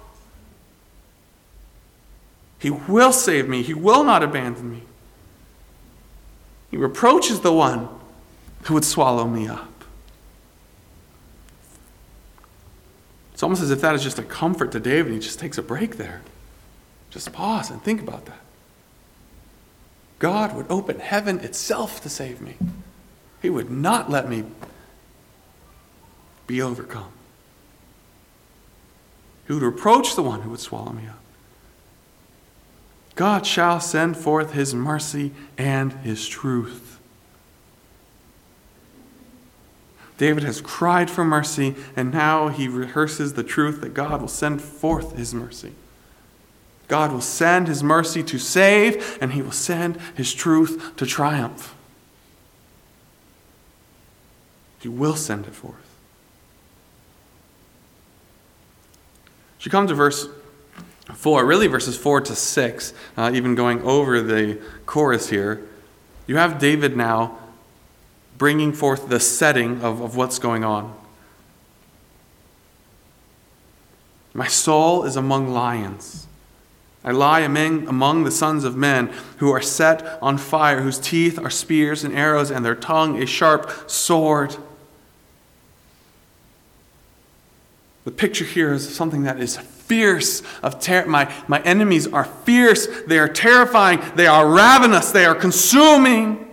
He 2.65 2.71
will 2.71 3.13
save 3.13 3.47
me, 3.47 3.63
He 3.63 3.75
will 3.75 4.05
not 4.05 4.23
abandon 4.23 4.71
me. 4.71 4.83
He 6.71 6.79
reproaches 6.79 7.41
the 7.41 7.53
one 7.53 7.91
who 8.63 8.73
would 8.73 8.87
swallow 8.87 9.27
me 9.27 9.47
up. 9.47 9.85
It's 13.35 13.43
almost 13.43 13.61
as 13.61 13.71
if 13.71 13.83
that 13.83 13.95
is 13.95 14.03
just 14.03 14.19
a 14.19 14.23
comfort 14.23 14.73
to 14.73 14.81
David. 14.81 15.13
He 15.13 15.19
just 15.19 15.39
takes 15.39 15.59
a 15.59 15.63
break 15.63 15.99
there. 15.99 16.23
Just 17.11 17.35
pause 17.35 17.71
and 17.71 17.83
think 17.83 18.01
about 18.01 18.25
that. 18.25 18.41
God 20.19 20.57
would 20.57 20.65
open 20.71 21.01
heaven 21.01 21.41
itself 21.41 22.01
to 22.01 22.09
save 22.09 22.41
me. 22.41 22.55
He 23.43 23.51
would 23.51 23.71
not 23.71 24.09
let 24.09 24.27
me 24.27 24.45
be 26.47 26.63
overcome. 26.63 27.13
He 29.47 29.53
would 29.53 29.63
reproach 29.63 30.15
the 30.15 30.23
one 30.23 30.41
who 30.41 30.49
would 30.49 30.61
swallow 30.61 30.93
me 30.93 31.07
up. 31.07 31.24
God 33.15 33.47
shall 33.47 33.81
send 33.81 34.17
forth 34.17 34.53
his 34.53 34.75
mercy 34.75 35.33
and 35.57 35.93
his 35.93 36.27
truth. 36.27 36.99
David 40.17 40.45
has 40.45 40.61
cried 40.61 41.11
for 41.11 41.25
mercy, 41.25 41.75
and 41.97 42.13
now 42.13 42.49
he 42.49 42.69
rehearses 42.69 43.35
the 43.35 43.43
truth 43.43 43.81
that 43.81 43.95
God 43.95 44.21
will 44.21 44.29
send 44.29 44.63
forth 44.63 45.17
his 45.17 45.35
mercy. 45.35 45.73
God 46.87 47.13
will 47.13 47.21
send 47.21 47.67
his 47.67 47.83
mercy 47.83 48.23
to 48.23 48.39
save, 48.39 49.19
and 49.21 49.33
he 49.33 49.43
will 49.43 49.53
send 49.53 49.99
his 50.15 50.33
truth 50.33 50.95
to 50.97 51.07
triumph. 51.07 51.75
He 54.81 54.89
will 54.89 55.17
send 55.17 55.47
it 55.47 55.55
forth. 55.55 55.77
She 59.59 59.71
comes 59.71 59.89
to 59.89 59.95
verse 59.95 60.29
4, 61.13 61.45
really 61.45 61.67
verses 61.67 61.97
4 61.97 62.23
to 62.23 62.35
6, 62.35 62.95
uh, 63.17 63.31
even 63.35 63.55
going 63.55 63.83
over 63.83 64.23
the 64.23 64.61
chorus 64.87 65.29
here. 65.29 65.67
You 66.27 66.37
have 66.37 66.59
David 66.59 66.97
now 66.97 67.39
bringing 68.39 68.73
forth 68.73 69.09
the 69.09 69.21
setting 69.21 69.83
of, 69.83 70.01
of 70.01 70.17
what's 70.17 70.39
going 70.39 70.65
on. 70.65 70.95
My 74.33 74.49
soul 74.49 75.05
is 75.05 75.15
among 75.15 75.53
lions. 75.53 76.27
I 77.05 77.13
lie 77.13 77.41
among, 77.41 77.87
among 77.87 78.25
the 78.25 78.31
sons 78.31 78.65
of 78.65 78.77
men 78.77 79.13
who 79.37 79.51
are 79.53 79.61
set 79.61 80.19
on 80.23 80.39
fire, 80.39 80.81
whose 80.81 80.99
teeth 80.99 81.39
are 81.39 81.51
spears 81.51 82.03
and 82.03 82.17
arrows, 82.17 82.51
and 82.51 82.65
their 82.65 82.75
tongue 82.75 83.23
a 83.23 83.27
sharp 83.27 83.71
sword. 83.89 84.57
The 88.05 88.11
picture 88.11 88.45
here 88.45 88.73
is 88.73 88.93
something 88.93 89.23
that 89.25 89.39
is 89.39 89.59
fierce 89.87 90.43
of 90.63 90.81
ter- 90.81 91.07
my, 91.07 91.33
my 91.49 91.61
enemies 91.63 92.07
are 92.07 92.25
fierce 92.25 92.87
they 93.07 93.19
are 93.19 93.29
terrifying 93.29 94.01
they 94.15 94.27
are 94.27 94.51
ravenous 94.51 95.11
they 95.13 95.25
are 95.25 95.35
consuming 95.35 96.45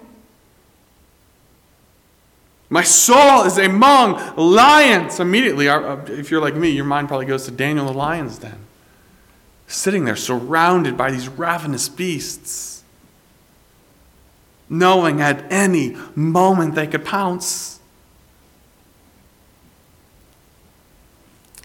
my 2.71 2.83
soul 2.83 3.43
is 3.43 3.57
among 3.57 4.37
lions. 4.37 5.19
Immediately, 5.19 5.67
uh, 5.67 5.77
uh, 5.77 6.05
if 6.07 6.31
you're 6.31 6.39
like 6.39 6.55
me, 6.55 6.69
your 6.69 6.85
mind 6.85 7.09
probably 7.09 7.25
goes 7.25 7.43
to 7.43 7.51
Daniel 7.51 7.85
the 7.85 7.91
lion's 7.91 8.37
den. 8.37 8.59
Sitting 9.67 10.05
there 10.05 10.15
surrounded 10.15 10.95
by 10.95 11.11
these 11.11 11.27
ravenous 11.27 11.89
beasts, 11.89 12.83
knowing 14.69 15.19
at 15.19 15.51
any 15.51 15.97
moment 16.15 16.75
they 16.75 16.87
could 16.87 17.03
pounce. 17.03 17.81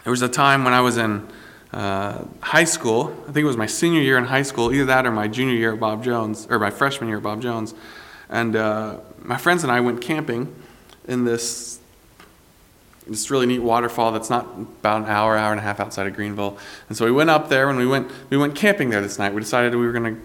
There 0.03 0.11
was 0.11 0.23
a 0.23 0.29
time 0.29 0.65
when 0.65 0.73
I 0.73 0.81
was 0.81 0.97
in 0.97 1.29
uh, 1.77 2.25
high 2.41 2.65
school. 2.65 3.15
I 3.25 3.33
think 3.33 3.45
it 3.45 3.45
was 3.45 3.59
my 3.59 3.67
senior 3.67 4.01
year 4.01 4.17
in 4.17 4.25
high 4.25 4.43
school, 4.43 4.73
either 4.73 4.87
that 4.87 5.05
or 5.05 5.13
my 5.13 5.29
junior 5.29 5.55
year 5.55 5.75
at 5.75 5.81
Bob 5.81 6.03
Jones, 6.03 6.47
or 6.49 6.59
my 6.59 6.71
freshman 6.71 7.09
year 7.09 7.19
at 7.19 7.23
Bob 7.23 7.43
Jones. 7.43 7.75
And 8.31 8.57
uh, 8.57 8.99
my 9.23 9.37
friends 9.37 9.63
and 9.63 9.71
I 9.71 9.81
went 9.81 10.01
camping 10.01 10.55
in 11.07 11.25
this 11.25 11.79
this 13.07 13.31
really 13.31 13.47
neat 13.47 13.61
waterfall 13.61 14.11
that's 14.11 14.31
not 14.31 14.47
about 14.57 15.03
an 15.03 15.09
hour, 15.09 15.37
hour 15.37 15.53
and 15.53 15.61
a 15.61 15.63
half 15.63 15.79
outside 15.79 16.09
of 16.09 16.15
Greenville. 16.15 16.59
And 16.89 16.99
so 16.99 17.05
we 17.05 17.13
went 17.13 17.31
up 17.31 17.49
there 17.49 17.69
and 17.69 17.79
we 17.79 17.87
went 17.87 18.11
we 18.31 18.39
went 18.39 18.57
camping 18.57 18.91
there 18.91 19.03
this 19.03 19.19
night. 19.19 19.35
We 19.35 19.41
decided 19.43 19.75
we 19.75 19.87
were 19.87 19.93
going 19.93 20.17
to 20.17 20.21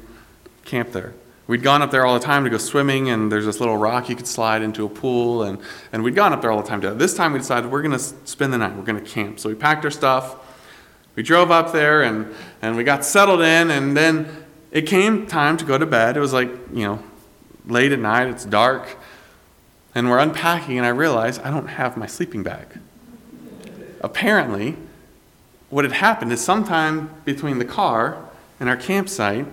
camp 0.63 0.93
there. 0.93 1.13
We'd 1.47 1.63
gone 1.63 1.81
up 1.81 1.91
there 1.91 2.05
all 2.05 2.17
the 2.17 2.25
time 2.25 2.45
to 2.45 2.49
go 2.49 2.57
swimming, 2.57 3.09
and 3.09 3.29
there's 3.29 3.45
this 3.45 3.59
little 3.59 3.75
rock 3.75 4.07
you 4.07 4.15
could 4.15 4.25
slide 4.27 4.61
into 4.61 4.85
a 4.85 4.89
pool, 4.89 5.43
and, 5.43 5.59
and 5.91 6.01
we'd 6.01 6.15
gone 6.15 6.31
up 6.31 6.39
there 6.39 6.49
all 6.49 6.61
the 6.61 6.67
time. 6.67 6.79
To, 6.79 6.93
this 6.93 7.13
time 7.13 7.33
we 7.33 7.39
decided 7.39 7.69
we're 7.69 7.81
going 7.81 7.91
to 7.91 7.99
spend 7.99 8.53
the 8.53 8.57
night, 8.57 8.73
we're 8.73 8.83
going 8.83 9.03
to 9.03 9.09
camp. 9.09 9.37
So 9.37 9.49
we 9.49 9.55
packed 9.55 9.83
our 9.83 9.91
stuff, 9.91 10.37
we 11.15 11.23
drove 11.23 11.51
up 11.51 11.71
there, 11.73 12.03
and, 12.03 12.33
and 12.61 12.75
we 12.75 12.83
got 12.83 13.03
settled 13.03 13.41
in, 13.41 13.71
and 13.71 13.95
then 13.95 14.45
it 14.71 14.83
came 14.83 15.27
time 15.27 15.57
to 15.57 15.65
go 15.65 15.77
to 15.77 15.85
bed. 15.85 16.15
It 16.15 16.19
was 16.19 16.33
like, 16.33 16.49
you 16.73 16.85
know, 16.85 17.03
late 17.65 17.91
at 17.91 17.99
night, 17.99 18.27
it's 18.27 18.45
dark, 18.45 18.97
and 19.93 20.09
we're 20.09 20.19
unpacking, 20.19 20.77
and 20.77 20.85
I 20.85 20.89
realize 20.89 21.39
I 21.39 21.49
don't 21.49 21.67
have 21.67 21.97
my 21.97 22.07
sleeping 22.07 22.43
bag. 22.43 22.79
Apparently, 24.01 24.77
what 25.69 25.85
had 25.85 25.93
happened 25.93 26.31
is 26.31 26.41
sometime 26.41 27.09
between 27.25 27.59
the 27.59 27.65
car 27.65 28.29
and 28.59 28.69
our 28.69 28.77
campsite, 28.77 29.45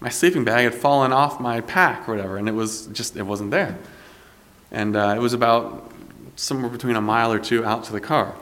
my 0.00 0.08
sleeping 0.08 0.44
bag 0.44 0.64
had 0.64 0.74
fallen 0.74 1.12
off 1.12 1.40
my 1.40 1.60
pack 1.60 2.08
or 2.08 2.14
whatever, 2.14 2.36
and 2.36 2.48
it 2.48 2.52
was 2.52 2.86
just, 2.88 3.16
it 3.16 3.22
wasn't 3.22 3.50
there. 3.50 3.78
And 4.70 4.96
uh, 4.96 5.14
it 5.16 5.20
was 5.20 5.32
about 5.32 5.90
somewhere 6.36 6.70
between 6.70 6.96
a 6.96 7.00
mile 7.00 7.32
or 7.32 7.38
two 7.38 7.64
out 7.64 7.84
to 7.84 7.92
the 7.92 8.00
car. 8.00 8.34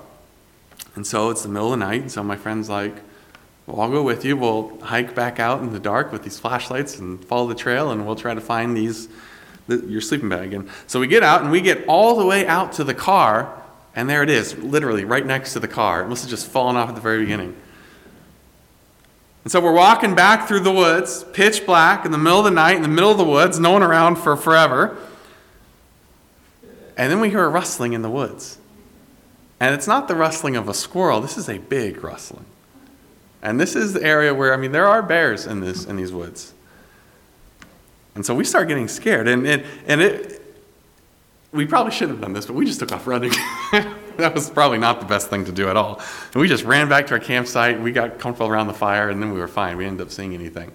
And 0.96 1.06
so 1.06 1.30
it's 1.30 1.42
the 1.42 1.48
middle 1.48 1.72
of 1.72 1.78
the 1.78 1.84
night, 1.84 2.02
and 2.02 2.12
so 2.12 2.22
my 2.22 2.36
friend's 2.36 2.68
like, 2.68 2.94
well, 3.66 3.80
I'll 3.80 3.90
go 3.90 4.02
with 4.02 4.24
you. 4.24 4.36
We'll 4.36 4.78
hike 4.80 5.14
back 5.14 5.40
out 5.40 5.60
in 5.60 5.72
the 5.72 5.80
dark 5.80 6.12
with 6.12 6.22
these 6.22 6.38
flashlights 6.38 6.98
and 6.98 7.24
follow 7.24 7.48
the 7.48 7.54
trail, 7.54 7.90
and 7.90 8.06
we'll 8.06 8.16
try 8.16 8.34
to 8.34 8.40
find 8.40 8.76
these 8.76 9.08
the, 9.66 9.78
your 9.86 10.00
sleeping 10.00 10.28
bag. 10.28 10.52
And 10.52 10.68
so 10.86 11.00
we 11.00 11.06
get 11.06 11.22
out 11.22 11.42
and 11.42 11.50
we 11.50 11.60
get 11.60 11.86
all 11.86 12.16
the 12.16 12.26
way 12.26 12.46
out 12.46 12.74
to 12.74 12.84
the 12.84 12.94
car, 12.94 13.62
and 13.96 14.08
there 14.08 14.22
it 14.22 14.30
is, 14.30 14.56
literally 14.58 15.04
right 15.04 15.24
next 15.24 15.54
to 15.54 15.60
the 15.60 15.68
car. 15.68 16.02
It 16.02 16.08
must 16.08 16.22
have 16.22 16.30
just 16.30 16.46
fallen 16.46 16.76
off 16.76 16.90
at 16.90 16.94
the 16.94 17.00
very 17.00 17.20
beginning. 17.20 17.56
And 19.44 19.52
so 19.52 19.60
we're 19.60 19.72
walking 19.72 20.14
back 20.14 20.48
through 20.48 20.60
the 20.60 20.72
woods, 20.72 21.24
pitch 21.32 21.66
black, 21.66 22.04
in 22.04 22.12
the 22.12 22.18
middle 22.18 22.38
of 22.38 22.44
the 22.44 22.50
night, 22.50 22.76
in 22.76 22.82
the 22.82 22.88
middle 22.88 23.10
of 23.10 23.18
the 23.18 23.24
woods, 23.24 23.58
no 23.58 23.72
one 23.72 23.82
around 23.82 24.16
for 24.16 24.36
forever. 24.36 24.96
And 26.96 27.10
then 27.10 27.20
we 27.20 27.28
hear 27.28 27.44
a 27.44 27.48
rustling 27.48 27.92
in 27.92 28.02
the 28.02 28.10
woods. 28.10 28.58
And 29.60 29.74
it's 29.74 29.86
not 29.86 30.08
the 30.08 30.14
rustling 30.14 30.56
of 30.56 30.68
a 30.68 30.74
squirrel, 30.74 31.20
this 31.20 31.36
is 31.36 31.48
a 31.48 31.58
big 31.58 32.02
rustling. 32.02 32.44
And 33.42 33.60
this 33.60 33.76
is 33.76 33.92
the 33.92 34.02
area 34.02 34.32
where, 34.32 34.54
I 34.54 34.56
mean, 34.56 34.72
there 34.72 34.86
are 34.86 35.02
bears 35.02 35.46
in, 35.46 35.60
this, 35.60 35.84
in 35.84 35.96
these 35.96 36.12
woods. 36.12 36.54
And 38.14 38.24
so 38.24 38.34
we 38.34 38.44
start 38.44 38.68
getting 38.68 38.88
scared. 38.88 39.28
And, 39.28 39.46
and, 39.46 39.64
and 39.86 40.00
it, 40.00 40.40
we 41.52 41.66
probably 41.66 41.92
shouldn't 41.92 42.18
have 42.18 42.22
done 42.22 42.32
this, 42.32 42.46
but 42.46 42.54
we 42.54 42.64
just 42.64 42.80
took 42.80 42.90
off 42.90 43.06
running. 43.06 43.30
that 44.16 44.32
was 44.34 44.50
probably 44.50 44.78
not 44.78 45.00
the 45.00 45.06
best 45.06 45.28
thing 45.28 45.44
to 45.44 45.52
do 45.52 45.68
at 45.68 45.76
all. 45.76 46.00
And 46.32 46.40
we 46.40 46.48
just 46.48 46.64
ran 46.64 46.88
back 46.88 47.06
to 47.08 47.14
our 47.14 47.20
campsite. 47.20 47.80
We 47.80 47.92
got 47.92 48.18
comfortable 48.18 48.50
around 48.50 48.66
the 48.66 48.74
fire, 48.74 49.10
and 49.10 49.22
then 49.22 49.32
we 49.32 49.38
were 49.38 49.48
fine. 49.48 49.76
We 49.76 49.84
ended 49.84 50.06
up 50.06 50.12
seeing 50.12 50.34
anything. 50.34 50.72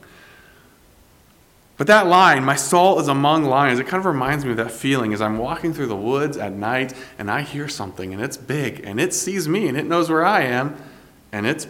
But 1.80 1.88
that 1.88 2.08
line, 2.08 2.44
my 2.44 2.58
soul 2.58 3.00
is 3.00 3.08
among 3.08 3.46
lions, 3.46 3.80
it 3.80 3.88
kind 3.88 4.02
of 4.02 4.06
reminds 4.06 4.44
me 4.44 4.52
of 4.52 4.58
that 4.58 4.70
feeling 4.70 5.14
as 5.14 5.22
I'm 5.22 5.38
walking 5.38 5.74
through 5.74 5.88
the 5.88 5.96
woods 5.96 6.36
at 6.36 6.52
night 6.52 6.94
and 7.18 7.32
I 7.32 7.42
hear 7.42 7.70
something 7.70 8.14
and 8.14 8.22
it's 8.22 8.36
big 8.36 8.82
and 8.84 9.00
it 9.00 9.14
sees 9.14 9.48
me 9.48 9.70
and 9.70 9.78
it 9.78 9.86
knows 9.86 10.10
where 10.10 10.26
I 10.26 10.42
am 10.42 10.76
and 11.32 11.48
it's, 11.48 11.68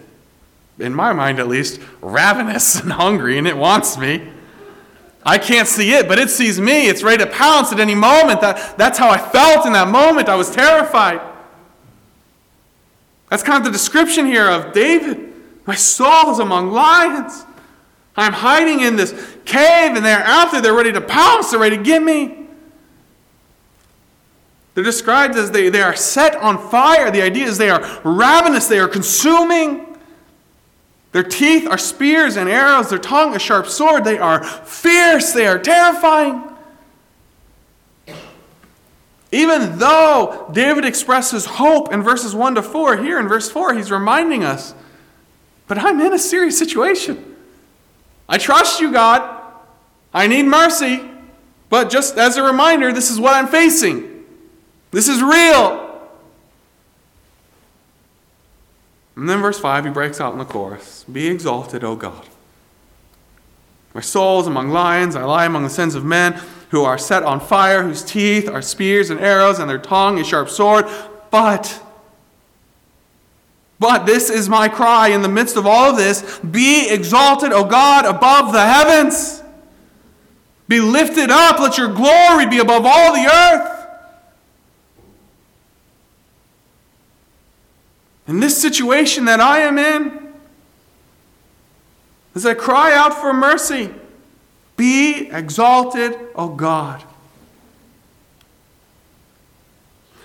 in 0.80 0.96
my 0.96 1.13
mind 1.13 1.38
at 1.38 1.48
least, 1.48 1.80
ravenous 2.01 2.80
and 2.82 2.92
hungry 2.92 3.38
and 3.38 3.48
it 3.48 3.56
wants 3.56 4.00
me. 4.00 4.28
I 5.24 5.38
can't 5.38 5.68
see 5.68 5.92
it, 5.92 6.08
but 6.08 6.18
it 6.18 6.32
sees 6.32 6.60
me. 6.60 6.88
It's 6.88 7.04
ready 7.04 7.24
to 7.24 7.30
pounce 7.30 7.72
at 7.72 7.80
any 7.80 7.94
moment. 7.94 8.42
That, 8.42 8.80
that's 8.80 8.98
how 8.98 9.12
I 9.12 9.20
felt 9.20 9.68
in 9.68 9.74
that 9.74 9.89
moment. 9.89 10.28
I 10.28 10.34
was 10.34 10.50
terrified. 10.50 11.22
That's 13.30 13.44
kind 13.44 13.60
of 13.60 13.63
the 13.63 13.72
description 13.72 14.25
here 14.25 14.50
of 14.50 14.74
David. 14.74 15.32
My 15.68 15.75
soul 15.75 16.32
is 16.32 16.39
among 16.39 16.72
lions. 16.72 17.46
I'm 18.19 18.33
hiding 18.33 18.81
in 18.81 18.97
this 18.97 19.11
cave, 19.45 19.95
and 19.95 20.05
they're 20.05 20.23
out 20.23 20.51
there. 20.51 20.61
They're 20.61 20.73
ready 20.73 20.91
to 20.91 21.01
pounce. 21.01 21.51
They're 21.51 21.59
ready 21.59 21.77
to 21.77 21.83
get 21.83 22.03
me. 22.03 22.47
They're 24.73 24.83
described 24.83 25.35
as 25.35 25.51
they, 25.51 25.69
they 25.69 25.81
are 25.81 25.95
set 25.95 26.35
on 26.35 26.69
fire. 26.69 27.11
The 27.11 27.21
idea 27.21 27.45
is 27.45 27.57
they 27.57 27.69
are 27.69 28.01
ravenous, 28.03 28.67
they 28.67 28.79
are 28.79 28.88
consuming. 28.88 29.97
Their 31.11 31.23
teeth 31.23 31.67
are 31.67 31.77
spears 31.77 32.38
and 32.38 32.47
arrows, 32.47 32.89
their 32.89 32.99
tongue 32.99 33.35
a 33.35 33.39
sharp 33.39 33.67
sword. 33.67 34.03
They 34.03 34.19
are 34.19 34.43
fierce, 34.43 35.33
they 35.33 35.47
are 35.47 35.57
terrifying. 35.57 36.43
Even 39.31 39.77
though 39.77 40.49
David 40.51 40.85
expresses 40.85 41.45
hope 41.45 41.93
in 41.93 42.01
verses 42.01 42.35
1 42.35 42.55
to 42.55 42.63
4, 42.63 42.97
here 42.97 43.19
in 43.19 43.27
verse 43.27 43.49
4, 43.49 43.75
he's 43.75 43.91
reminding 43.91 44.43
us, 44.43 44.73
but 45.67 45.77
I'm 45.77 45.99
in 46.01 46.13
a 46.13 46.19
serious 46.19 46.57
situation. 46.57 47.28
I 48.29 48.38
trust 48.38 48.79
you, 48.79 48.93
God. 48.93 49.43
I 50.13 50.27
need 50.27 50.43
mercy. 50.43 51.01
But 51.69 51.89
just 51.89 52.17
as 52.17 52.38
a 52.38 52.43
reminder, 52.43 52.93
this 52.93 53.12
is 53.12 53.19
what 53.19 53.33
I'm 53.33 53.48
facing. 53.48 54.25
This 54.91 55.09
is 55.09 55.21
real. 55.21 55.88
And 59.15 59.27
then 59.27 59.41
verse 59.41 59.59
5, 59.59 59.86
he 59.86 59.91
breaks 59.91 60.21
out 60.21 60.31
in 60.31 60.39
the 60.39 60.45
chorus 60.45 61.03
Be 61.12 61.27
exalted, 61.27 61.83
O 61.83 61.95
God. 61.95 62.25
My 63.93 64.01
soul 64.01 64.39
is 64.39 64.48
among 64.48 64.69
lions, 64.69 65.15
I 65.15 65.24
lie 65.24 65.45
among 65.45 65.63
the 65.63 65.69
sons 65.69 65.95
of 65.95 66.05
men 66.05 66.39
who 66.69 66.83
are 66.83 66.98
set 66.98 67.24
on 67.24 67.39
fire, 67.39 67.83
whose 67.83 68.03
teeth 68.03 68.48
are 68.48 68.62
spears 68.62 69.09
and 69.09 69.19
arrows, 69.19 69.59
and 69.59 69.69
their 69.69 69.79
tongue 69.79 70.19
a 70.19 70.24
sharp 70.24 70.50
sword. 70.50 70.86
But, 71.31 71.83
but 73.79 74.05
this 74.05 74.29
is 74.29 74.50
my 74.50 74.67
cry 74.67 75.07
in 75.07 75.21
the 75.21 75.29
midst 75.29 75.55
of 75.55 75.65
all 75.65 75.91
of 75.91 75.98
this 75.98 76.39
Be 76.39 76.89
exalted, 76.89 77.51
O 77.51 77.63
God, 77.63 78.05
above 78.05 78.51
the 78.51 78.65
heavens. 78.65 79.41
Be 80.67 80.79
lifted 80.79 81.31
up, 81.31 81.59
let 81.59 81.77
your 81.77 81.88
glory 81.88 82.45
be 82.45 82.59
above 82.59 82.86
all 82.86 83.13
the 83.13 83.27
earth. 83.27 83.75
In 88.27 88.39
this 88.39 88.62
situation 88.62 89.25
that 89.25 89.39
I 89.39 89.62
am 89.62 89.79
in, 89.79 90.31
as 92.36 92.45
I 92.45 92.53
cry 92.53 92.93
out 92.93 93.15
for 93.15 93.33
mercy, 93.33 93.89
be 94.77 95.29
exalted, 95.31 96.15
O 96.36 96.50
God. 96.50 97.03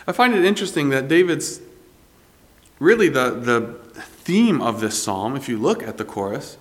I 0.06 0.12
find 0.12 0.34
it 0.34 0.44
interesting 0.44 0.90
that 0.90 1.08
David's 1.08 1.60
really 2.84 3.08
the, 3.08 3.30
the 3.30 3.74
theme 4.24 4.60
of 4.60 4.80
this 4.80 5.02
psalm, 5.02 5.34
if 5.34 5.48
you 5.48 5.58
look 5.58 5.82
at 5.82 5.96
the 5.96 6.04
chorus, 6.04 6.58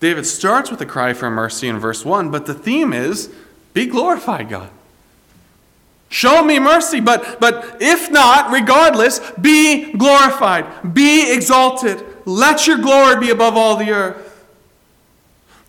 David 0.00 0.26
starts 0.26 0.70
with 0.70 0.80
a 0.80 0.86
cry 0.86 1.12
for 1.12 1.30
mercy 1.30 1.68
in 1.68 1.78
verse 1.78 2.04
1, 2.04 2.30
but 2.30 2.46
the 2.46 2.54
theme 2.54 2.92
is 2.92 3.32
be 3.72 3.86
glorified, 3.86 4.48
God. 4.48 4.70
Show 6.10 6.42
me 6.42 6.58
mercy, 6.58 7.00
but, 7.00 7.38
but 7.40 7.76
if 7.80 8.10
not, 8.10 8.50
regardless, 8.50 9.20
be 9.40 9.92
glorified, 9.92 10.94
be 10.94 11.32
exalted. 11.32 12.02
Let 12.24 12.66
your 12.66 12.78
glory 12.78 13.20
be 13.20 13.30
above 13.30 13.56
all 13.56 13.76
the 13.76 13.90
earth. 13.90 14.46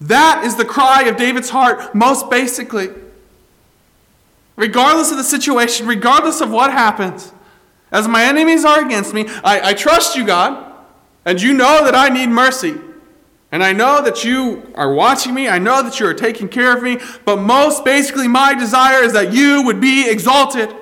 That 0.01 0.43
is 0.45 0.55
the 0.55 0.65
cry 0.65 1.03
of 1.03 1.17
David's 1.17 1.49
heart, 1.49 1.93
most 1.93 2.29
basically. 2.29 2.89
Regardless 4.55 5.11
of 5.11 5.17
the 5.17 5.23
situation, 5.23 5.87
regardless 5.87 6.39
of 6.39 6.51
what 6.51 6.71
happens, 6.71 7.33
as 7.91 8.07
my 8.07 8.23
enemies 8.23 8.65
are 8.65 8.85
against 8.85 9.13
me, 9.13 9.25
I, 9.43 9.69
I 9.69 9.73
trust 9.73 10.15
you, 10.15 10.25
God, 10.25 10.65
and 11.25 11.41
you 11.41 11.53
know 11.53 11.83
that 11.83 11.95
I 11.95 12.09
need 12.09 12.27
mercy. 12.27 12.75
And 13.51 13.63
I 13.63 13.73
know 13.73 14.01
that 14.03 14.23
you 14.23 14.71
are 14.75 14.93
watching 14.93 15.33
me. 15.33 15.47
I 15.47 15.57
know 15.57 15.81
that 15.81 15.99
you 15.99 16.05
are 16.05 16.13
taking 16.13 16.49
care 16.49 16.75
of 16.75 16.83
me. 16.83 16.99
But 17.25 17.37
most 17.37 17.83
basically, 17.83 18.27
my 18.27 18.53
desire 18.53 19.01
is 19.01 19.13
that 19.13 19.33
you 19.33 19.63
would 19.63 19.81
be 19.81 20.07
exalted. 20.07 20.73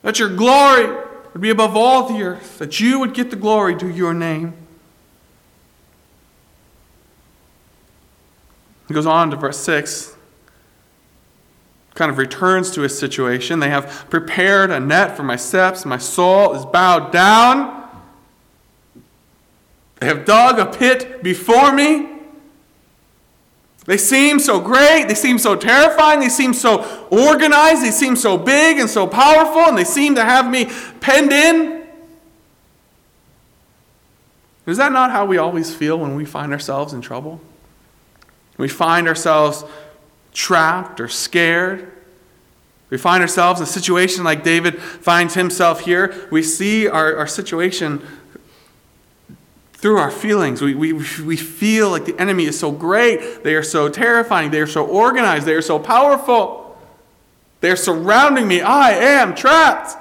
That 0.00 0.18
your 0.18 0.30
glory 0.30 0.86
would 1.32 1.42
be 1.42 1.50
above 1.50 1.76
all 1.76 2.08
the 2.08 2.22
earth. 2.22 2.58
That 2.58 2.80
you 2.80 2.98
would 3.00 3.12
get 3.12 3.30
the 3.30 3.36
glory 3.36 3.76
to 3.76 3.88
your 3.88 4.14
name. 4.14 4.54
He 8.88 8.94
goes 8.94 9.06
on 9.06 9.30
to 9.30 9.36
verse 9.36 9.58
6. 9.58 10.13
Kind 11.94 12.10
of 12.10 12.18
returns 12.18 12.72
to 12.72 12.80
his 12.80 12.98
situation. 12.98 13.60
They 13.60 13.70
have 13.70 14.06
prepared 14.10 14.70
a 14.70 14.80
net 14.80 15.16
for 15.16 15.22
my 15.22 15.36
steps. 15.36 15.84
My 15.84 15.98
soul 15.98 16.54
is 16.54 16.64
bowed 16.64 17.12
down. 17.12 17.88
They 20.00 20.06
have 20.06 20.24
dug 20.24 20.58
a 20.58 20.66
pit 20.66 21.22
before 21.22 21.72
me. 21.72 22.10
They 23.86 23.96
seem 23.96 24.40
so 24.40 24.60
great. 24.60 25.08
They 25.08 25.14
seem 25.14 25.38
so 25.38 25.54
terrifying. 25.54 26.20
They 26.20 26.30
seem 26.30 26.52
so 26.52 27.06
organized. 27.10 27.82
They 27.82 27.90
seem 27.90 28.16
so 28.16 28.38
big 28.38 28.78
and 28.78 28.88
so 28.88 29.06
powerful. 29.06 29.62
And 29.62 29.78
they 29.78 29.84
seem 29.84 30.14
to 30.14 30.24
have 30.24 30.50
me 30.50 30.70
penned 31.00 31.32
in. 31.32 31.86
Is 34.66 34.78
that 34.78 34.92
not 34.92 35.10
how 35.10 35.26
we 35.26 35.36
always 35.36 35.74
feel 35.74 35.98
when 35.98 36.16
we 36.16 36.24
find 36.24 36.52
ourselves 36.52 36.92
in 36.92 37.02
trouble? 37.02 37.40
We 38.56 38.68
find 38.68 39.06
ourselves 39.06 39.64
trapped 40.34 41.00
or 41.00 41.08
scared. 41.08 41.90
We 42.90 42.98
find 42.98 43.22
ourselves 43.22 43.60
in 43.60 43.64
a 43.64 43.66
situation 43.66 44.24
like 44.24 44.44
David 44.44 44.78
finds 44.78 45.34
himself 45.34 45.80
here. 45.80 46.28
We 46.30 46.42
see 46.42 46.86
our, 46.86 47.16
our 47.16 47.26
situation 47.26 48.06
through 49.72 49.96
our 49.96 50.10
feelings. 50.10 50.60
We, 50.60 50.74
we, 50.74 50.92
we 50.92 51.36
feel 51.36 51.90
like 51.90 52.04
the 52.04 52.18
enemy 52.20 52.44
is 52.44 52.58
so 52.58 52.70
great. 52.70 53.42
They 53.42 53.54
are 53.54 53.62
so 53.62 53.88
terrifying. 53.88 54.50
They 54.50 54.60
are 54.60 54.66
so 54.66 54.86
organized. 54.86 55.46
They 55.46 55.54
are 55.54 55.62
so 55.62 55.78
powerful. 55.78 56.76
They 57.60 57.70
are 57.70 57.76
surrounding 57.76 58.46
me. 58.46 58.60
I 58.60 58.92
am 58.92 59.34
trapped. 59.34 59.96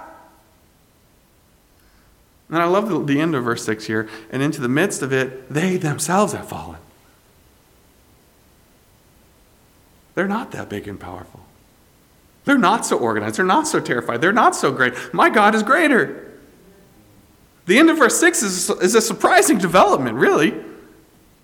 And 2.49 2.57
I 2.57 2.65
love 2.65 2.87
the, 2.89 3.03
the 3.03 3.19
end 3.19 3.33
of 3.35 3.43
verse 3.43 3.65
6 3.65 3.85
here. 3.85 4.07
And 4.31 4.43
into 4.43 4.61
the 4.61 4.69
midst 4.69 5.01
of 5.01 5.11
it, 5.11 5.49
they 5.51 5.77
themselves 5.77 6.33
have 6.33 6.47
fallen. 6.47 6.79
They're 10.15 10.27
not 10.27 10.51
that 10.51 10.69
big 10.69 10.87
and 10.87 10.99
powerful. 10.99 11.39
They're 12.45 12.57
not 12.57 12.85
so 12.85 12.97
organized. 12.97 13.37
They're 13.37 13.45
not 13.45 13.67
so 13.67 13.79
terrified. 13.79 14.21
They're 14.21 14.31
not 14.33 14.55
so 14.55 14.71
great. 14.71 14.93
My 15.13 15.29
God 15.29 15.55
is 15.55 15.63
greater. 15.63 16.31
The 17.65 17.79
end 17.79 17.89
of 17.89 17.97
verse 17.97 18.19
6 18.19 18.43
is, 18.43 18.69
is 18.69 18.95
a 18.95 19.01
surprising 19.01 19.57
development, 19.57 20.17
really. 20.17 20.53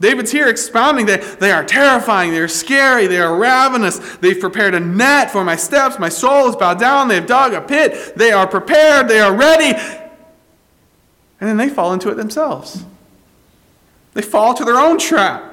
David's 0.02 0.32
here 0.32 0.48
expounding 0.48 1.08
that 1.08 1.40
they 1.40 1.52
are 1.52 1.64
terrifying, 1.64 2.32
they 2.32 2.40
are 2.40 2.48
scary, 2.48 3.08
they 3.08 3.20
are 3.20 3.38
ravenous. 3.38 4.00
They've 4.18 4.40
prepared 4.40 4.74
a 4.74 4.80
net 4.80 5.30
for 5.30 5.44
my 5.44 5.58
steps, 5.58 6.00
my 6.00 6.08
soul 6.08 6.48
is 6.48 6.56
bowed 6.56 6.80
down, 6.80 7.10
they've 7.10 7.26
dug 7.26 7.54
a 7.54 7.62
pit, 7.62 8.16
they 8.16 8.32
are 8.32 8.48
prepared, 8.48 9.10
they 9.10 9.20
are 9.20 9.34
ready. 9.34 9.78
And 11.42 11.50
then 11.50 11.58
they 11.58 11.70
fall 11.70 11.94
into 11.94 12.10
it 12.10 12.16
themselves. 12.16 12.84
They 14.14 14.22
fall 14.22 14.54
to 14.54 14.66
their 14.66 14.78
own 14.78 14.98
trap. 14.98 15.49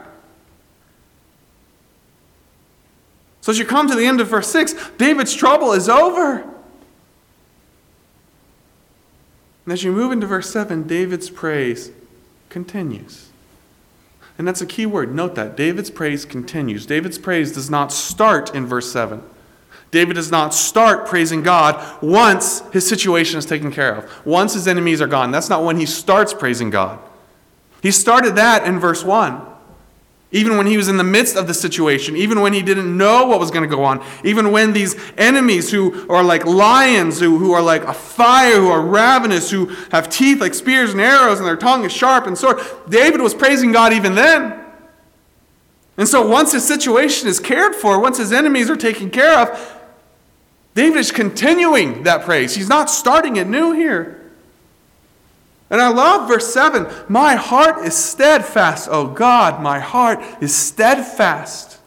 So 3.47 3.53
as 3.53 3.61
you 3.61 3.65
come 3.65 3.87
to 3.87 3.95
the 3.95 4.07
end 4.07 4.21
of 4.21 4.27
verse 4.27 4.49
6, 4.49 4.75
David's 4.99 5.33
trouble 5.33 5.73
is 5.73 5.89
over. 5.89 6.43
And 9.65 9.73
as 9.73 9.85
you 9.85 9.93
move 9.93 10.11
into 10.11 10.27
verse 10.27 10.51
7, 10.51 10.83
David's 10.89 11.31
praise 11.31 11.93
continues. 12.49 13.29
And 14.37 14.49
that's 14.49 14.63
a 14.63 14.67
key 14.67 14.85
word. 14.85 15.15
Note 15.15 15.37
that. 15.37 15.57
David's 15.57 15.91
praise 15.91 16.25
continues. 16.25 16.87
David's 16.87 17.19
praise 17.19 17.53
does 17.53 17.71
not 17.71 17.93
start 17.93 18.53
in 18.53 18.67
verse 18.67 18.91
7. 18.91 19.23
David 19.93 20.15
does 20.15 20.33
not 20.33 20.53
start 20.53 21.07
praising 21.07 21.45
God 21.45 22.03
once 22.03 22.69
his 22.73 22.85
situation 22.85 23.39
is 23.39 23.47
taken 23.47 23.71
care 23.71 23.95
of, 23.95 24.27
once 24.27 24.55
his 24.55 24.67
enemies 24.67 25.01
are 25.01 25.07
gone. 25.07 25.31
That's 25.31 25.49
not 25.49 25.63
when 25.63 25.77
he 25.77 25.87
starts 25.87 26.35
praising 26.35 26.71
God. 26.71 26.99
He 27.81 27.93
started 27.93 28.35
that 28.35 28.67
in 28.67 28.81
verse 28.81 29.05
1. 29.05 29.41
Even 30.33 30.57
when 30.57 30.67
he 30.67 30.77
was 30.77 30.89
in 30.89 30.97
the 30.97 31.05
midst 31.05 31.37
of 31.37 31.47
the 31.47 31.55
situation, 31.55 32.17
even 32.17 32.41
when 32.41 32.53
he 32.53 32.61
didn't 32.61 32.97
know 32.97 33.27
what 33.27 33.39
was 33.39 33.51
going 33.51 33.69
to 33.69 33.75
go 33.75 33.85
on, 33.85 34.05
even 34.25 34.51
when 34.51 34.73
these 34.73 34.97
enemies 35.17 35.71
who 35.71 36.09
are 36.11 36.25
like 36.25 36.45
lions, 36.45 37.21
who, 37.21 37.39
who 37.39 37.53
are 37.53 37.63
like 37.63 37.85
a 37.85 37.95
fire, 37.95 38.57
who 38.57 38.69
are 38.69 38.83
ravenous, 38.83 39.51
who 39.51 39.67
have 39.93 40.09
teeth 40.09 40.41
like 40.41 40.53
spears 40.53 40.91
and 40.91 41.01
arrows, 41.01 41.39
and 41.39 41.47
their 41.47 41.57
tongue 41.57 41.85
is 41.85 41.93
sharp 41.93 42.27
and 42.27 42.37
sword, 42.37 42.59
David 42.89 43.21
was 43.21 43.35
praising 43.35 43.71
God 43.71 43.93
even 43.93 44.17
then. 44.17 44.65
And 45.97 46.09
so 46.09 46.27
once 46.27 46.53
his 46.53 46.67
situation 46.67 47.29
is 47.29 47.41
cared 47.41 47.75
for, 47.75 48.01
once 48.01 48.19
his 48.19 48.33
enemies 48.33 48.69
are 48.69 48.77
taken 48.77 49.11
care 49.11 49.39
of, 49.39 49.77
David 50.75 50.99
is 50.99 51.11
continuing 51.11 52.03
that 52.03 52.23
praise. 52.23 52.55
He's 52.55 52.69
not 52.69 52.91
starting 52.91 53.37
it 53.37 53.47
new 53.47 53.73
here. 53.73 54.26
And 55.69 55.81
I 55.81 55.89
love 55.89 56.29
verse 56.29 56.53
7 56.53 56.87
My 57.09 57.35
heart 57.35 57.85
is 57.85 57.97
steadfast, 57.97 58.89
O 58.91 59.09
God, 59.09 59.63
my 59.63 59.81
heart 59.81 60.21
is 60.41 60.55
steadfast. 60.55 61.79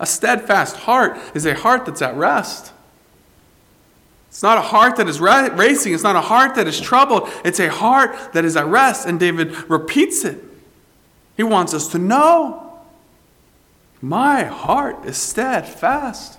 A 0.00 0.06
steadfast 0.06 0.76
heart 0.76 1.16
is 1.34 1.46
a 1.46 1.54
heart 1.54 1.86
that's 1.86 2.02
at 2.02 2.16
rest. 2.16 2.72
It's 4.28 4.42
not 4.42 4.58
a 4.58 4.62
heart 4.62 4.96
that 4.96 5.08
is 5.08 5.20
racing. 5.20 5.94
It's 5.94 6.02
not 6.02 6.16
a 6.16 6.20
heart 6.20 6.56
that 6.56 6.66
is 6.66 6.80
troubled. 6.80 7.30
It's 7.44 7.60
a 7.60 7.70
heart 7.70 8.32
that 8.32 8.44
is 8.44 8.56
at 8.56 8.66
rest. 8.66 9.06
And 9.06 9.20
David 9.20 9.70
repeats 9.70 10.24
it. 10.24 10.42
He 11.36 11.44
wants 11.44 11.72
us 11.72 11.86
to 11.88 11.98
know 11.98 12.82
my 14.02 14.42
heart 14.42 15.04
is 15.04 15.16
steadfast. 15.16 16.38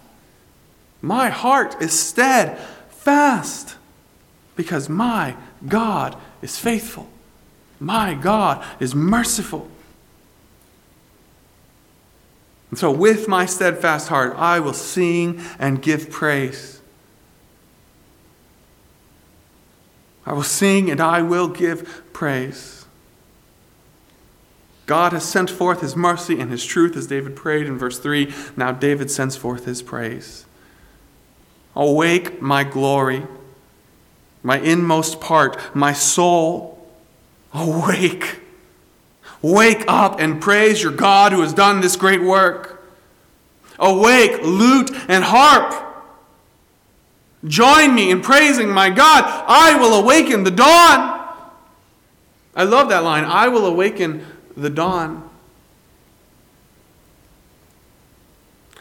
My 1.02 1.30
heart 1.30 1.82
is 1.82 1.98
steadfast 1.98 3.76
because 4.58 4.90
my 4.90 5.38
God 5.68 6.16
is 6.42 6.58
faithful. 6.58 7.10
My 7.80 8.14
God 8.14 8.66
is 8.80 8.96
merciful. 8.96 9.70
And 12.70 12.80
so, 12.80 12.92
with 12.92 13.28
my 13.28 13.46
steadfast 13.46 14.10
heart, 14.10 14.36
I 14.38 14.60
will 14.60 14.74
sing 14.74 15.42
and 15.60 15.82
give 15.82 16.10
praise. 16.10 16.82
I 20.26 20.34
will 20.34 20.44
sing 20.44 20.90
and 20.90 21.00
I 21.00 21.22
will 21.22 21.48
give 21.48 22.04
praise. 22.12 22.86
God 24.86 25.14
has 25.14 25.24
sent 25.24 25.50
forth 25.50 25.82
his 25.82 25.96
mercy 25.96 26.40
and 26.40 26.52
his 26.52 26.66
truth, 26.66 26.96
as 26.96 27.08
David 27.08 27.36
prayed 27.36 27.68
in 27.68 27.78
verse 27.78 27.98
3. 28.00 28.34
Now, 28.56 28.72
David 28.72 29.10
sends 29.10 29.36
forth 29.36 29.66
his 29.66 29.82
praise. 29.82 30.46
Awake, 31.76 32.42
my 32.42 32.64
glory, 32.64 33.26
my 34.46 34.60
inmost 34.60 35.20
part, 35.20 35.58
my 35.76 35.92
soul. 35.92 36.80
Awake. 37.52 38.42
Wake 39.42 39.84
up 39.88 40.20
and 40.20 40.40
praise 40.40 40.84
your 40.84 40.92
God 40.92 41.32
who 41.32 41.42
has 41.42 41.52
done 41.52 41.82
this 41.82 41.96
great 41.96 42.22
work. 42.22 42.86
Awake, 43.80 44.44
lute 44.44 44.92
and 45.08 45.24
harp. 45.24 45.74
Join 47.44 47.96
me 47.96 48.12
in 48.12 48.22
praising 48.22 48.70
my 48.70 48.92
God. 48.92 49.24
I 49.48 49.80
will 49.80 49.96
awaken 49.96 50.44
the 50.44 50.52
dawn. 50.52 51.28
I 52.56 52.64
love 52.64 52.90
that 52.90 53.04
line. 53.04 53.26
I 53.26 53.48
will 53.48 53.66
awaken 53.66 54.26
the 54.56 54.70
dawn. 54.70 55.25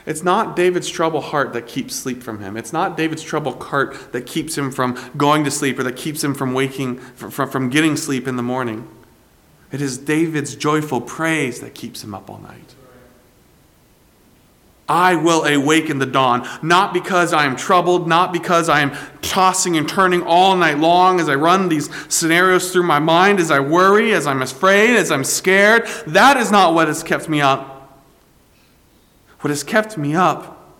It's 0.07 0.23
not 0.23 0.55
David's 0.55 0.88
troubled 0.88 1.25
heart 1.25 1.55
that 1.55 1.67
keeps 1.67 1.95
sleep 1.95 2.23
from 2.23 2.40
him. 2.40 2.57
It's 2.57 2.73
not 2.73 2.97
David's 2.97 3.23
troubled 3.23 3.62
heart 3.62 4.12
that 4.12 4.27
keeps 4.27 4.57
him 4.57 4.71
from 4.71 4.99
going 5.17 5.45
to 5.45 5.51
sleep 5.51 5.79
or 5.79 5.83
that 5.85 5.97
keeps 5.97 6.23
him 6.23 6.35
from 6.35 6.53
waking, 6.53 6.99
from, 6.99 7.31
from 7.31 7.71
getting 7.71 7.97
sleep 7.97 8.29
in 8.29 8.37
the 8.37 8.43
morning. 8.43 8.87
It 9.73 9.81
is 9.81 9.97
David's 9.97 10.55
joyful 10.57 11.01
praise 11.01 11.61
that 11.61 11.75
keeps 11.75 12.05
him 12.05 12.14
up 12.14 12.29
all 12.29 12.38
night. 12.38 12.75
I 14.87 15.14
will 15.14 15.45
awaken 15.45 15.99
the 15.99 16.07
dawn, 16.07 16.47
not 16.62 16.93
because 16.93 17.33
I 17.33 17.47
am 17.47 17.57
troubled, 17.57 18.07
not 18.07 18.33
because 18.33 18.69
I 18.69 18.81
am 18.81 18.95
tossing 19.23 19.79
and 19.79 19.88
turning 19.88 20.23
all 20.23 20.55
night 20.55 20.79
long 20.79 21.21
as 21.21 21.29
I 21.31 21.35
run 21.37 21.71
these 21.71 21.88
scenarios 22.12 22.71
through 22.71 22.83
my 22.83 22.99
mind, 22.99 23.40
as 23.40 23.51
I 23.51 23.61
worry, 23.61 24.12
as 24.12 24.27
I'm 24.27 24.43
afraid, 24.43 24.97
as 24.97 25.11
I'm 25.11 25.25
scared. 25.25 25.87
That 26.07 26.37
is 26.37 26.51
not 26.51 26.75
what 26.75 26.88
has 26.88 27.03
kept 27.03 27.31
me 27.31 27.40
up. 27.40 27.73
What 29.44 29.50
has 29.50 29.62
kept 29.62 29.98
me 29.98 30.14
up 30.14 30.72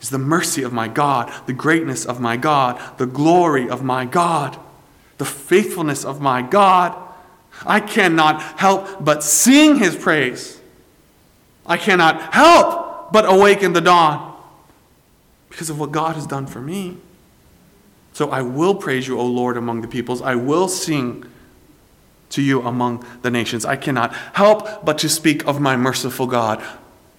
is 0.00 0.08
the 0.08 0.16
mercy 0.16 0.62
of 0.62 0.72
my 0.72 0.88
God, 0.88 1.30
the 1.46 1.52
greatness 1.52 2.06
of 2.06 2.18
my 2.18 2.38
God, 2.38 2.80
the 2.96 3.04
glory 3.04 3.68
of 3.68 3.84
my 3.84 4.06
God, 4.06 4.58
the 5.18 5.26
faithfulness 5.26 6.02
of 6.02 6.22
my 6.22 6.40
God. 6.40 6.96
I 7.66 7.78
cannot 7.78 8.40
help 8.58 9.04
but 9.04 9.22
sing 9.22 9.76
his 9.76 9.94
praise. 9.94 10.58
I 11.66 11.76
cannot 11.76 12.32
help 12.32 13.12
but 13.12 13.26
awaken 13.26 13.74
the 13.74 13.82
dawn 13.82 14.34
because 15.50 15.68
of 15.68 15.78
what 15.78 15.92
God 15.92 16.14
has 16.14 16.26
done 16.26 16.46
for 16.46 16.62
me. 16.62 16.96
So 18.14 18.30
I 18.30 18.40
will 18.40 18.76
praise 18.76 19.06
you, 19.06 19.20
O 19.20 19.26
Lord, 19.26 19.58
among 19.58 19.82
the 19.82 19.88
peoples. 19.88 20.22
I 20.22 20.36
will 20.36 20.68
sing 20.68 21.26
to 22.30 22.42
you 22.42 22.62
among 22.62 23.04
the 23.22 23.30
nations. 23.30 23.64
I 23.64 23.76
cannot 23.76 24.14
help 24.34 24.84
but 24.84 24.98
to 24.98 25.08
speak 25.08 25.46
of 25.46 25.60
my 25.60 25.76
merciful 25.76 26.26
God 26.26 26.62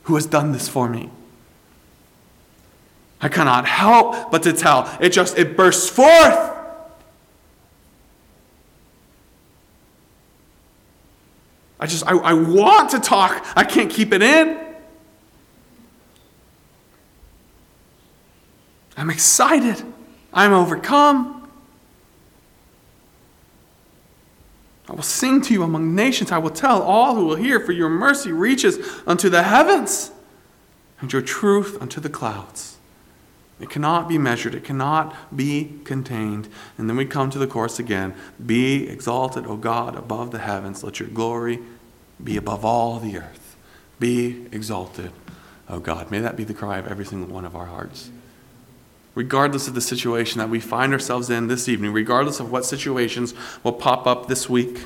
who 0.04 0.16
has 0.16 0.26
done 0.26 0.52
this 0.52 0.68
for 0.68 0.90
me. 0.90 1.10
I 3.22 3.30
cannot 3.30 3.66
help 3.68 4.32
but 4.32 4.44
to 4.44 4.54
tell. 4.54 4.90
It 5.00 5.10
just 5.10 5.38
it 5.38 5.56
bursts 5.56 5.90
forth. 5.90 6.52
I 11.82 11.88
just, 11.88 12.06
I, 12.06 12.16
I 12.16 12.34
want 12.34 12.92
to 12.92 13.00
talk. 13.00 13.44
I 13.56 13.64
can't 13.64 13.90
keep 13.90 14.14
it 14.14 14.22
in. 14.22 14.60
I'm 18.96 19.10
excited. 19.10 19.84
I'm 20.32 20.54
overcome. 20.54 21.41
I 24.92 24.94
will 24.94 25.04
sing 25.04 25.40
to 25.44 25.54
you 25.54 25.64
among 25.64 25.96
nations. 25.96 26.34
I 26.34 26.38
will 26.38 26.50
tell 26.50 26.82
all 26.82 27.16
who 27.16 27.26
will 27.26 27.38
hear, 27.38 27.62
for 27.62 27.72
your 27.72 27.88
mercy 27.88 28.34
reaches 28.34 28.78
unto 29.08 29.30
the 29.30 29.44
heavens 29.44 30.12
and 31.00 31.12
your 31.14 31.22
truth 31.22 31.82
unto 31.82 32.02
the 32.02 32.10
clouds. 32.10 32.76
It 33.62 33.70
cannot 33.70 34.10
be 34.10 34.18
measured, 34.18 34.54
it 34.54 34.66
cannot 34.66 35.16
be 35.34 35.80
contained. 35.86 36.50
And 36.78 36.90
then 36.90 36.98
we 36.98 37.06
come 37.06 37.30
to 37.30 37.40
the 37.40 37.48
chorus 37.48 37.80
again 37.80 38.14
Be 38.46 38.90
exalted, 38.90 39.48
O 39.48 39.56
God, 39.56 39.96
above 39.96 40.32
the 40.32 40.40
heavens. 40.40 40.84
Let 40.84 41.00
your 41.00 41.08
glory 41.08 41.60
be 42.22 42.36
above 42.36 42.66
all 42.66 43.00
the 43.00 43.18
earth. 43.18 43.56
Be 43.98 44.46
exalted, 44.52 45.14
O 45.70 45.80
God. 45.80 46.12
May 46.12 46.20
that 46.20 46.36
be 46.36 46.44
the 46.44 46.54
cry 46.54 46.80
of 46.80 46.88
every 46.88 47.06
single 47.06 47.34
one 47.34 47.46
of 47.46 47.56
our 47.56 47.68
hearts. 47.68 48.10
Regardless 49.14 49.68
of 49.68 49.76
the 49.76 49.82
situation 49.82 50.40
that 50.40 50.50
we 50.50 50.60
find 50.60 50.94
ourselves 50.94 51.30
in 51.30 51.48
this 51.48 51.68
evening, 51.68 51.92
regardless 51.92 52.40
of 52.40 52.52
what 52.52 52.66
situations 52.66 53.34
will 53.64 53.74
pop 53.74 54.08
up 54.08 54.28
this 54.28 54.50
week, 54.50 54.86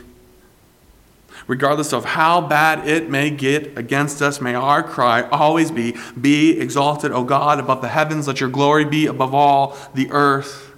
regardless 1.47 1.93
of 1.93 2.05
how 2.05 2.41
bad 2.41 2.87
it 2.87 3.07
may 3.09 3.29
get 3.29 3.77
against 3.77 4.21
us, 4.21 4.41
may 4.41 4.55
our 4.55 4.81
cry 4.81 5.21
always 5.29 5.69
be 5.69 5.95
Be 6.19 6.59
exalted, 6.59 7.11
O 7.11 7.23
God, 7.23 7.59
above 7.59 7.81
the 7.81 7.89
heavens. 7.89 8.27
Let 8.27 8.39
your 8.39 8.49
glory 8.49 8.85
be 8.85 9.05
above 9.05 9.33
all 9.33 9.77
the 9.93 10.09
earth. 10.11 10.71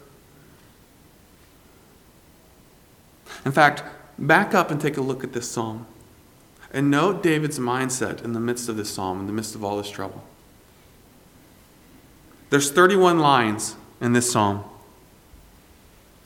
In 3.45 3.53
fact, 3.53 3.81
back 4.19 4.53
up 4.53 4.71
and 4.71 4.81
take 4.81 4.97
a 4.97 5.01
look 5.01 5.23
at 5.23 5.31
this 5.31 5.49
psalm. 5.49 5.85
And 6.71 6.91
note 6.91 7.23
David's 7.23 7.59
mindset 7.59 8.25
in 8.25 8.33
the 8.33 8.41
midst 8.41 8.67
of 8.67 8.75
this 8.75 8.89
psalm, 8.89 9.21
in 9.21 9.27
the 9.27 9.31
midst 9.31 9.55
of 9.55 9.63
all 9.63 9.77
this 9.77 9.89
trouble. 9.89 10.21
There's 12.49 12.71
31 12.71 13.19
lines 13.19 13.75
in 13.99 14.13
this 14.13 14.31
psalm. 14.31 14.63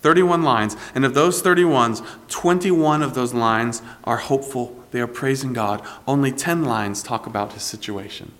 31 0.01 0.43
lines. 0.43 0.75
And 0.95 1.05
of 1.05 1.13
those 1.13 1.41
31s, 1.41 2.05
21 2.27 3.03
of 3.03 3.13
those 3.13 3.33
lines 3.33 3.81
are 4.03 4.17
hopeful. 4.17 4.83
They 4.91 4.99
are 4.99 5.07
praising 5.07 5.53
God. 5.53 5.85
Only 6.07 6.31
10 6.31 6.65
lines 6.65 7.03
talk 7.03 7.27
about 7.27 7.53
his 7.53 7.63
situation. 7.63 8.33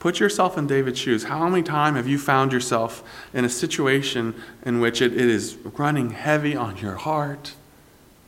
Put 0.00 0.18
yourself 0.18 0.58
in 0.58 0.66
David's 0.66 0.98
shoes. 0.98 1.24
How 1.24 1.48
many 1.48 1.62
times 1.62 1.96
have 1.96 2.08
you 2.08 2.18
found 2.18 2.52
yourself 2.52 3.04
in 3.32 3.44
a 3.44 3.48
situation 3.48 4.34
in 4.66 4.80
which 4.80 5.00
it, 5.00 5.12
it 5.12 5.28
is 5.28 5.56
running 5.78 6.10
heavy 6.10 6.56
on 6.56 6.76
your 6.78 6.96
heart? 6.96 7.54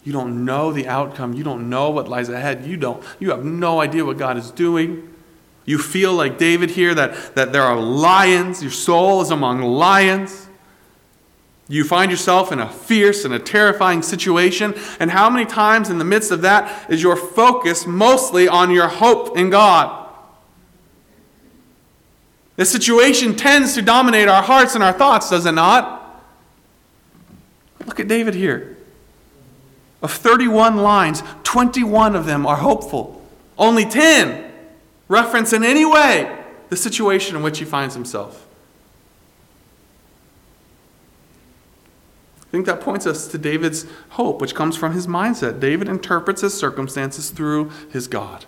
You 0.05 0.13
don't 0.13 0.45
know 0.45 0.71
the 0.71 0.87
outcome. 0.87 1.33
You 1.33 1.43
don't 1.43 1.71
know 1.71 1.91
what 1.91 2.09
lies 2.09 2.29
ahead. 2.29 2.67
You 2.67 2.77
don't. 2.77 3.03
You 3.19 3.31
have 3.31 3.45
no 3.45 3.81
idea 3.81 4.05
what 4.05 4.19
God 4.19 4.37
is 4.37 4.51
doing. 4.51 5.15
You 5.65 5.79
feel 5.79 6.13
like 6.13 6.37
David 6.37 6.71
here 6.71 6.95
that, 6.95 7.35
that 7.35 7.53
there 7.53 7.63
are 7.63 7.81
lions. 7.81 8.63
Your 8.63 8.71
soul 8.71 9.23
is 9.23 9.31
among 9.31 9.63
lions. 9.63 10.47
You 11.69 11.85
find 11.85 12.11
yourself 12.11 12.53
in 12.53 12.61
a 12.61 12.69
fierce 12.69 13.25
and 13.25 13.33
a 13.33 13.39
terrifying 13.39 14.03
situation. 14.03 14.75
And 15.01 15.11
how 15.11 15.31
many 15.31 15.47
times 15.47 15.89
in 15.89 15.97
the 15.97 16.05
midst 16.05 16.31
of 16.31 16.43
that 16.43 16.91
is 16.91 17.03
your 17.03 17.17
focus 17.17 17.87
mostly 17.87 18.47
on 18.47 18.71
your 18.71 18.89
hope 18.89 19.39
in 19.39 19.49
God? 19.49 20.03
The 22.57 22.67
situation 22.67 23.35
tends 23.35 23.75
to 23.75 23.83
dominate 23.83 24.29
our 24.29 24.43
hearts 24.43 24.75
and 24.75 24.85
our 24.85 24.93
thoughts, 24.93 25.31
does 25.31 25.47
it 25.47 25.53
not? 25.53 26.23
Look 27.87 27.99
at 27.99 28.07
David 28.07 28.35
here. 28.35 28.77
Of 30.05 30.13
31 30.13 30.77
lines, 30.77 31.23
21 31.45 32.15
of 32.15 32.27
them 32.27 32.47
are 32.47 32.57
hopeful. 32.57 33.23
Only 33.57 33.87
10 33.87 34.53
reference 35.09 35.55
in 35.55 35.65
any 35.65 35.87
way 35.87 36.45
the 36.69 36.77
situation 36.77 37.37
in 37.37 37.43
which 37.43 37.59
he 37.59 37.65
finds 37.65 37.95
himself. 37.95 38.47
I 42.39 42.45
think 42.51 42.67
that 42.67 42.83
points 42.83 43.07
us 43.07 43.29
to 43.29 43.39
David's 43.39 43.87
hope, 44.11 44.43
which 44.43 44.55
comes 44.55 44.77
from 44.77 44.93
his 44.93 45.07
mindset. 45.07 45.59
David 45.59 45.89
interprets 45.89 46.43
his 46.43 46.53
circumstances 46.53 47.31
through 47.31 47.71
his 47.91 48.07
God. 48.07 48.45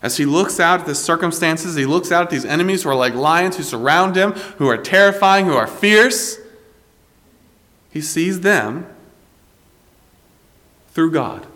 As 0.00 0.18
he 0.18 0.24
looks 0.24 0.60
out 0.60 0.78
at 0.78 0.86
the 0.86 0.94
circumstances, 0.94 1.74
he 1.74 1.86
looks 1.86 2.12
out 2.12 2.22
at 2.22 2.30
these 2.30 2.44
enemies 2.44 2.84
who 2.84 2.90
are 2.90 2.94
like 2.94 3.14
lions 3.14 3.56
who 3.56 3.64
surround 3.64 4.14
him, 4.14 4.30
who 4.58 4.68
are 4.68 4.78
terrifying, 4.78 5.46
who 5.46 5.56
are 5.56 5.66
fierce. 5.66 6.38
He 7.90 8.00
sees 8.00 8.42
them 8.42 8.86
through 10.96 11.10
God. 11.10 11.46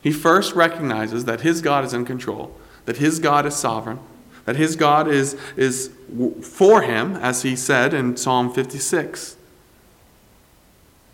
He 0.00 0.12
first 0.12 0.54
recognizes 0.54 1.24
that 1.24 1.40
his 1.40 1.60
God 1.60 1.84
is 1.84 1.92
in 1.92 2.04
control, 2.04 2.56
that 2.84 2.98
his 2.98 3.18
God 3.18 3.44
is 3.44 3.56
sovereign, 3.56 3.98
that 4.44 4.54
his 4.54 4.76
God 4.76 5.08
is, 5.08 5.36
is 5.56 5.90
for 6.40 6.82
him, 6.82 7.16
as 7.16 7.42
he 7.42 7.56
said 7.56 7.92
in 7.92 8.16
Psalm 8.16 8.52
56. 8.52 9.36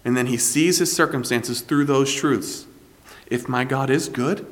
And 0.04 0.14
then 0.14 0.26
he 0.26 0.36
sees 0.36 0.76
his 0.76 0.94
circumstances 0.94 1.62
through 1.62 1.86
those 1.86 2.12
truths. 2.12 2.66
If 3.28 3.48
my 3.48 3.64
God 3.64 3.88
is 3.88 4.10
good, 4.10 4.46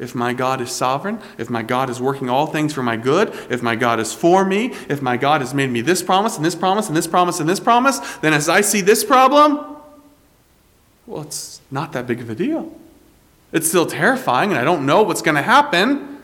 if 0.00 0.16
my 0.16 0.32
God 0.32 0.60
is 0.60 0.72
sovereign, 0.72 1.20
if 1.38 1.48
my 1.48 1.62
God 1.62 1.90
is 1.90 2.02
working 2.02 2.28
all 2.28 2.48
things 2.48 2.74
for 2.74 2.82
my 2.82 2.96
good, 2.96 3.28
if 3.50 3.62
my 3.62 3.76
God 3.76 4.00
is 4.00 4.12
for 4.12 4.44
me, 4.44 4.74
if 4.88 5.00
my 5.00 5.16
God 5.16 5.42
has 5.42 5.54
made 5.54 5.70
me 5.70 5.80
this 5.80 6.02
promise 6.02 6.34
and 6.34 6.44
this 6.44 6.56
promise 6.56 6.88
and 6.88 6.96
this 6.96 7.06
promise 7.06 7.38
and 7.38 7.48
this 7.48 7.60
promise, 7.60 8.00
then 8.16 8.32
as 8.32 8.48
I 8.48 8.62
see 8.62 8.80
this 8.80 9.04
problem, 9.04 9.77
well, 11.08 11.22
it's 11.22 11.62
not 11.70 11.92
that 11.92 12.06
big 12.06 12.20
of 12.20 12.28
a 12.28 12.34
deal. 12.34 12.70
It's 13.50 13.66
still 13.66 13.86
terrifying, 13.86 14.50
and 14.50 14.58
I 14.58 14.64
don't 14.64 14.84
know 14.84 15.02
what's 15.02 15.22
going 15.22 15.36
to 15.36 15.42
happen. 15.42 16.18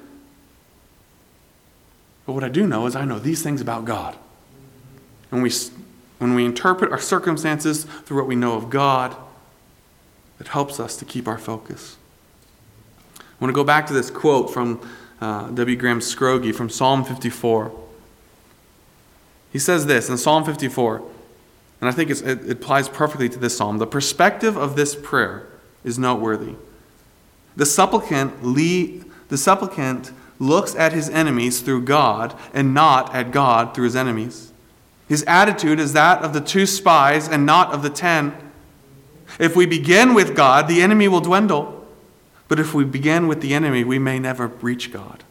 But 2.27 2.35
what 2.35 2.44
I 2.44 2.51
do 2.51 2.66
know 2.66 2.87
is 2.87 2.94
I 2.94 3.07
know 3.07 3.18
these 3.18 3.42
things 3.42 3.62
about 3.62 3.87
God. 3.87 4.16
And 5.31 5.42
we, 5.42 5.51
when 6.18 6.35
we 6.35 6.44
interpret 6.44 6.92
our 6.92 6.99
circumstances 6.99 7.85
through 7.85 8.18
what 8.18 8.27
we 8.27 8.37
know 8.37 8.55
of 8.55 8.68
God, 8.68 9.16
it 10.38 10.49
helps 10.49 10.79
us 10.79 10.97
to 10.99 11.07
keep 11.07 11.27
our 11.27 11.38
focus. 11.38 11.97
I 13.18 13.23
want 13.40 13.49
to 13.49 13.55
go 13.55 13.64
back 13.64 13.87
to 13.87 13.94
this 13.94 14.11
quote 14.11 14.53
from 14.53 14.87
uh, 15.20 15.49
W. 15.49 15.77
Graham 15.77 16.01
Scroggie 16.01 16.55
from 16.55 16.68
Psalm 16.68 17.05
54. 17.05 17.73
He 19.51 19.59
says 19.59 19.87
this 19.87 20.11
in 20.11 20.18
Psalm 20.18 20.44
54, 20.44 21.03
and 21.85 21.92
I 21.92 21.94
think 21.94 22.09
it, 22.09 22.23
it 22.23 22.51
applies 22.51 22.88
perfectly 22.88 23.29
to 23.29 23.38
this 23.38 23.59
psalm. 23.59 23.77
The 23.77 23.87
perspective 23.87 24.57
of 24.57 24.75
this 24.75 24.94
prayer 24.94 25.47
is 25.85 25.99
noteworthy. 25.99 26.55
The 27.57 27.66
supplicant, 27.66 28.42
the 28.42 29.37
supplicant 29.37 30.11
looks 30.38 30.75
at 30.75 30.94
his 30.94 31.11
enemies 31.11 31.61
through 31.61 31.83
God 31.83 32.35
and 32.55 32.73
not 32.73 33.14
at 33.14 33.33
God 33.33 33.75
through 33.75 33.85
his 33.85 33.97
enemies. 33.97 34.51
His 35.11 35.25
attitude 35.25 35.79
is 35.79 35.92
that 35.92 36.23
of 36.23 36.33
the 36.33 36.40
two 36.40 36.64
spies 36.64 37.29
and 37.29 37.44
not 37.44 37.75
of 37.75 37.83
the 37.83 37.90
ten. 37.90 38.35
If 39.38 39.55
we 39.55 39.66
begin 39.66 40.14
with 40.14 40.35
God, 40.35 40.68
the 40.68 40.81
enemy 40.81 41.07
will 41.07 41.20
dwindle. 41.20 41.87
But 42.49 42.59
if 42.59 42.73
we 42.73 42.85
begin 42.85 43.29
with 43.29 43.42
the 43.42 43.53
enemy, 43.53 43.85
we 43.85 43.99
may 43.99 44.18
never 44.18 44.47
reach 44.47 44.90
God. 44.90 45.23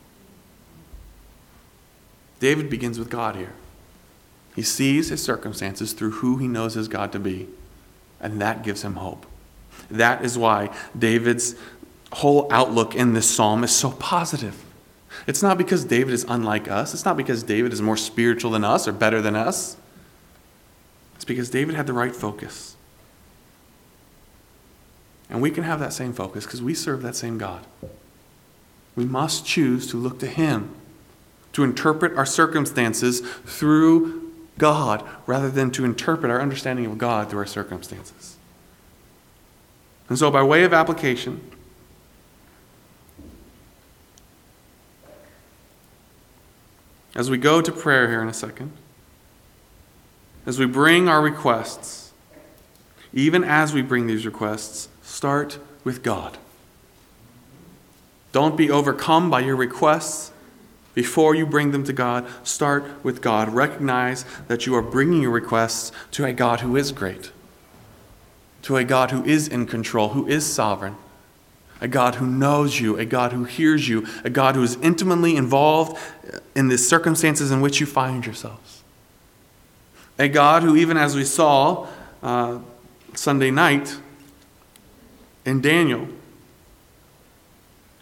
David 2.39 2.69
begins 2.69 2.99
with 2.99 3.09
God 3.09 3.37
here. 3.37 3.53
He 4.55 4.61
sees 4.61 5.09
his 5.09 5.21
circumstances 5.23 5.93
through 5.93 6.11
who 6.11 6.37
he 6.37 6.47
knows 6.47 6.75
his 6.75 6.87
God 6.87 7.11
to 7.13 7.19
be, 7.19 7.47
and 8.19 8.41
that 8.41 8.63
gives 8.63 8.83
him 8.83 8.95
hope. 8.95 9.25
That 9.89 10.23
is 10.23 10.37
why 10.37 10.75
David's 10.97 11.55
whole 12.11 12.47
outlook 12.51 12.95
in 12.95 13.13
this 13.13 13.29
psalm 13.29 13.63
is 13.63 13.71
so 13.71 13.91
positive. 13.91 14.63
It's 15.25 15.41
not 15.41 15.57
because 15.57 15.85
David 15.85 16.13
is 16.13 16.25
unlike 16.27 16.69
us, 16.69 16.93
it's 16.93 17.05
not 17.05 17.17
because 17.17 17.43
David 17.43 17.73
is 17.73 17.81
more 17.81 17.97
spiritual 17.97 18.51
than 18.51 18.63
us 18.63 18.87
or 18.87 18.91
better 18.91 19.21
than 19.21 19.35
us. 19.35 19.77
It's 21.15 21.25
because 21.25 21.49
David 21.49 21.75
had 21.75 21.87
the 21.87 21.93
right 21.93 22.15
focus. 22.15 22.75
And 25.29 25.41
we 25.41 25.49
can 25.49 25.63
have 25.63 25.79
that 25.79 25.93
same 25.93 26.13
focus 26.13 26.45
because 26.45 26.61
we 26.61 26.73
serve 26.73 27.01
that 27.01 27.15
same 27.15 27.37
God. 27.37 27.65
We 28.95 29.05
must 29.05 29.45
choose 29.45 29.87
to 29.87 29.97
look 29.97 30.19
to 30.19 30.27
Him, 30.27 30.75
to 31.53 31.63
interpret 31.63 32.15
our 32.17 32.25
circumstances 32.25 33.21
through 33.45 34.22
God 34.57 35.03
rather 35.25 35.49
than 35.49 35.71
to 35.71 35.85
interpret 35.85 36.31
our 36.31 36.41
understanding 36.41 36.85
of 36.85 36.97
God 36.97 37.29
through 37.29 37.39
our 37.39 37.45
circumstances. 37.45 38.37
And 40.09 40.17
so, 40.17 40.29
by 40.29 40.43
way 40.43 40.63
of 40.63 40.73
application, 40.73 41.53
As 47.15 47.29
we 47.29 47.37
go 47.37 47.61
to 47.61 47.71
prayer 47.71 48.09
here 48.09 48.21
in 48.21 48.27
a 48.27 48.33
second, 48.33 48.71
as 50.45 50.57
we 50.57 50.65
bring 50.65 51.07
our 51.07 51.21
requests, 51.21 52.11
even 53.13 53.43
as 53.43 53.73
we 53.73 53.81
bring 53.81 54.07
these 54.07 54.25
requests, 54.25 54.89
start 55.03 55.59
with 55.83 56.01
God. 56.01 56.37
Don't 58.31 58.57
be 58.57 58.71
overcome 58.71 59.29
by 59.29 59.41
your 59.41 59.55
requests. 59.55 60.31
Before 60.93 61.33
you 61.33 61.45
bring 61.45 61.71
them 61.71 61.83
to 61.85 61.93
God, 61.93 62.25
start 62.43 62.83
with 63.03 63.21
God. 63.21 63.49
Recognize 63.49 64.25
that 64.47 64.65
you 64.65 64.75
are 64.75 64.81
bringing 64.81 65.23
your 65.23 65.31
requests 65.31 65.91
to 66.11 66.25
a 66.25 66.33
God 66.33 66.59
who 66.59 66.75
is 66.75 66.91
great, 66.91 67.31
to 68.63 68.77
a 68.77 68.83
God 68.83 69.11
who 69.11 69.23
is 69.23 69.47
in 69.47 69.65
control, 69.65 70.09
who 70.09 70.27
is 70.27 70.45
sovereign, 70.45 70.95
a 71.81 71.87
God 71.87 72.15
who 72.15 72.27
knows 72.27 72.79
you, 72.79 72.97
a 72.97 73.05
God 73.05 73.33
who 73.33 73.43
hears 73.43 73.89
you, 73.89 74.07
a 74.23 74.29
God 74.29 74.55
who 74.55 74.63
is 74.63 74.75
intimately 74.77 75.35
involved 75.35 75.97
in 76.55 76.67
the 76.67 76.77
circumstances 76.77 77.49
in 77.49 77.59
which 77.59 77.79
you 77.79 77.85
find 77.85 78.25
yourselves. 78.25 78.83
A 80.19 80.27
God 80.27 80.61
who, 80.61 80.75
even 80.75 80.95
as 80.95 81.15
we 81.15 81.25
saw 81.25 81.87
uh, 82.21 82.59
Sunday 83.15 83.49
night 83.49 83.97
in 85.43 85.59
Daniel, 85.59 86.07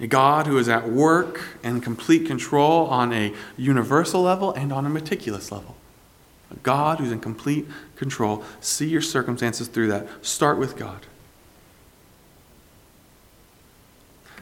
a 0.01 0.07
God 0.07 0.47
who 0.47 0.57
is 0.57 0.67
at 0.67 0.89
work 0.89 1.41
and 1.63 1.81
complete 1.81 2.25
control 2.25 2.87
on 2.87 3.13
a 3.13 3.33
universal 3.55 4.23
level 4.23 4.51
and 4.51 4.73
on 4.73 4.85
a 4.85 4.89
meticulous 4.89 5.51
level. 5.51 5.75
A 6.49 6.55
God 6.57 6.99
who's 6.99 7.11
in 7.11 7.19
complete 7.19 7.67
control. 7.95 8.43
See 8.59 8.87
your 8.87 9.01
circumstances 9.01 9.67
through 9.67 9.87
that. 9.89 10.07
Start 10.25 10.57
with 10.57 10.75
God. 10.75 11.05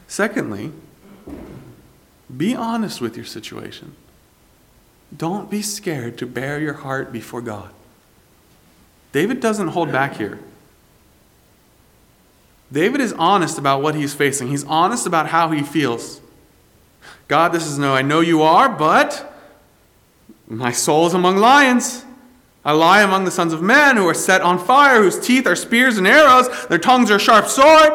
Secondly, 0.08 0.72
be 2.36 2.56
honest 2.56 3.02
with 3.02 3.18
your 3.18 3.26
situation. 3.26 3.96
Don't 5.16 5.50
be 5.50 5.62
scared 5.62 6.18
to 6.20 6.26
bare 6.26 6.60
your 6.60 6.74
heart 6.74 7.12
before 7.12 7.42
God. 7.42 7.72
David 9.12 9.42
doesn't 9.42 9.70
hold 9.70 9.92
back 9.92 10.16
here. 10.16 10.40
David 12.72 13.02
is 13.02 13.14
honest 13.14 13.58
about 13.58 13.82
what 13.82 13.96
he's 13.96 14.14
facing. 14.14 14.48
He's 14.48 14.64
honest 14.66 15.08
about 15.08 15.28
how 15.28 15.52
he 15.52 15.64
feels. 15.64 16.22
God, 17.28 17.50
this 17.52 17.66
is 17.66 17.78
no, 17.78 17.94
I 17.94 18.02
know 18.02 18.20
you 18.20 18.42
are, 18.42 18.70
but 18.70 19.34
my 20.48 20.72
soul 20.72 21.08
is 21.08 21.14
among 21.14 21.38
lions. 21.38 22.06
I 22.64 22.74
lie 22.74 23.02
among 23.02 23.26
the 23.26 23.32
sons 23.32 23.54
of 23.54 23.62
men 23.62 23.98
who 23.98 24.08
are 24.08 24.14
set 24.14 24.42
on 24.42 24.60
fire, 24.60 25.02
whose 25.02 25.20
teeth 25.20 25.48
are 25.48 25.56
spears 25.56 25.98
and 25.98 26.08
arrows, 26.08 26.48
their 26.68 26.78
tongues 26.78 27.10
are 27.10 27.20
sharp 27.20 27.48
sword. 27.48 27.94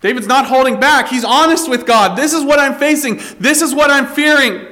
David's 0.00 0.26
not 0.26 0.46
holding 0.46 0.78
back. 0.78 1.08
He's 1.08 1.24
honest 1.24 1.68
with 1.68 1.86
God. 1.86 2.16
This 2.16 2.32
is 2.32 2.44
what 2.44 2.58
I'm 2.58 2.74
facing. 2.78 3.20
This 3.40 3.62
is 3.62 3.74
what 3.74 3.90
I'm 3.90 4.06
fearing. 4.06 4.66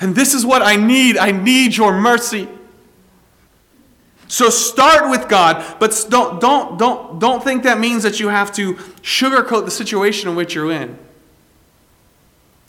And 0.00 0.14
this 0.14 0.34
is 0.34 0.44
what 0.44 0.62
I 0.62 0.76
need. 0.76 1.16
I 1.16 1.30
need 1.30 1.76
your 1.76 1.98
mercy. 1.98 2.48
So 4.30 4.48
start 4.48 5.10
with 5.10 5.28
God, 5.28 5.76
but 5.80 6.06
don't, 6.08 6.40
don't, 6.40 6.78
don't, 6.78 7.18
don't 7.18 7.42
think 7.42 7.64
that 7.64 7.80
means 7.80 8.04
that 8.04 8.20
you 8.20 8.28
have 8.28 8.52
to 8.52 8.74
sugarcoat 9.02 9.64
the 9.64 9.72
situation 9.72 10.30
in 10.30 10.36
which 10.36 10.54
you're 10.54 10.70
in. 10.70 10.96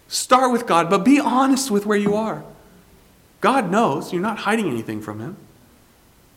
Start 0.07 0.51
with 0.51 0.65
God, 0.65 0.89
but 0.89 1.05
be 1.05 1.19
honest 1.19 1.69
with 1.69 1.85
where 1.85 1.99
you 1.99 2.15
are. 2.15 2.43
God 3.41 3.69
knows. 3.69 4.11
You're 4.11 4.23
not 4.23 4.39
hiding 4.39 4.69
anything 4.69 5.01
from 5.01 5.19
Him. 5.19 5.37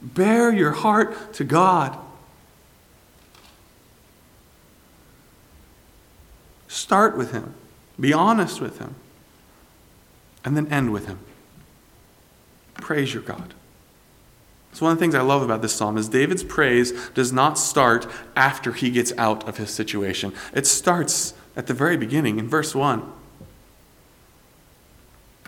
Bare 0.03 0.53
your 0.53 0.73
heart 0.73 1.33
to 1.33 1.45
God. 1.45 1.97
Start 6.69 7.17
with 7.17 7.33
Him, 7.33 7.55
be 7.99 8.13
honest 8.13 8.61
with 8.61 8.79
Him, 8.79 8.95
and 10.45 10.55
then 10.55 10.71
end 10.71 10.93
with 10.93 11.07
Him. 11.07 11.19
Praise 12.75 13.15
your 13.15 13.23
God. 13.23 13.55
It's 14.75 14.81
one 14.81 14.91
of 14.91 14.99
the 14.99 15.03
things 15.03 15.15
I 15.15 15.21
love 15.21 15.43
about 15.43 15.63
this 15.63 15.73
psalm 15.73 15.97
is 15.97 16.09
David's 16.09 16.43
praise 16.43 16.91
does 17.11 17.33
not 17.33 17.61
start 17.61 18.09
after 18.35 18.73
he 18.73 18.91
gets 18.91 19.13
out 19.17 19.49
of 19.49 19.57
his 19.57 19.71
situation. 19.71 20.33
It 20.53 20.67
starts 20.67 21.33
at 21.55 21.69
the 21.69 21.75
very 21.75 21.97
beginning 21.97 22.41
in 22.41 22.49
verse 22.49 22.75
1. 22.75 23.09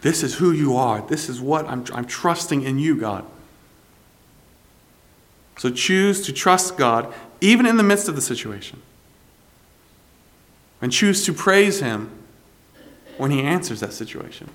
This 0.02 0.22
is 0.22 0.36
who 0.36 0.52
you 0.52 0.76
are. 0.76 1.04
This 1.08 1.28
is 1.28 1.40
what 1.40 1.66
I'm, 1.66 1.84
I'm 1.92 2.04
trusting 2.04 2.62
in 2.62 2.78
you, 2.78 2.94
God. 2.94 3.24
So 5.58 5.70
choose 5.70 6.24
to 6.26 6.32
trust 6.32 6.76
God 6.76 7.12
even 7.40 7.66
in 7.66 7.78
the 7.78 7.82
midst 7.82 8.08
of 8.08 8.14
the 8.14 8.22
situation 8.22 8.80
and 10.80 10.92
choose 10.92 11.24
to 11.24 11.32
praise 11.32 11.80
Him 11.80 12.12
when 13.16 13.32
He 13.32 13.42
answers 13.42 13.80
that 13.80 13.92
situation. 13.92 14.50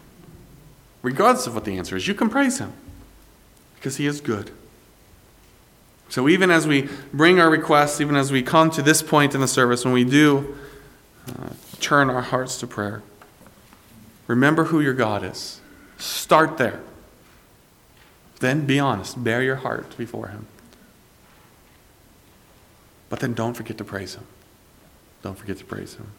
Regardless 1.01 1.45
of 1.45 1.55
what 1.55 1.65
the 1.65 1.77
answer 1.77 1.97
is, 1.97 2.07
you 2.07 2.13
can 2.13 2.29
praise 2.29 2.60
Him 2.60 2.71
because 3.75 3.97
He 3.97 4.07
is 4.07 4.21
good. 4.21 4.51
So, 6.12 6.28
even 6.28 6.52
as 6.52 6.67
we 6.67 6.89
bring 7.13 7.39
our 7.39 7.50
requests, 7.50 8.02
even 8.02 8.17
as 8.17 8.34
we 8.34 8.43
come 8.43 8.69
to 8.71 8.82
this 8.82 9.02
point 9.02 9.34
in 9.34 9.39
the 9.39 9.47
service, 9.47 9.86
when 9.86 9.93
we 9.93 10.04
do 10.04 10.58
uh, 11.30 11.52
turn 11.80 12.10
our 12.10 12.21
hearts 12.21 12.60
to 12.60 12.67
prayer, 12.67 13.02
remember 14.28 14.65
who 14.65 14.82
your 14.82 14.93
God 14.93 15.24
is. 15.24 15.62
Start 15.97 16.58
there. 16.58 16.82
Then 18.41 18.65
be 18.65 18.78
honest. 18.78 19.24
Bare 19.24 19.41
your 19.41 19.56
heart 19.56 19.95
before 19.97 20.28
Him. 20.28 20.47
But 23.08 23.21
then 23.21 23.34
don't 23.34 23.54
forget 23.54 23.78
to 23.78 23.86
praise 23.86 24.15
Him. 24.15 24.26
Don't 25.21 25.38
forget 25.38 25.60
to 25.60 25.65
praise 25.65 25.93
Him. 25.93 26.12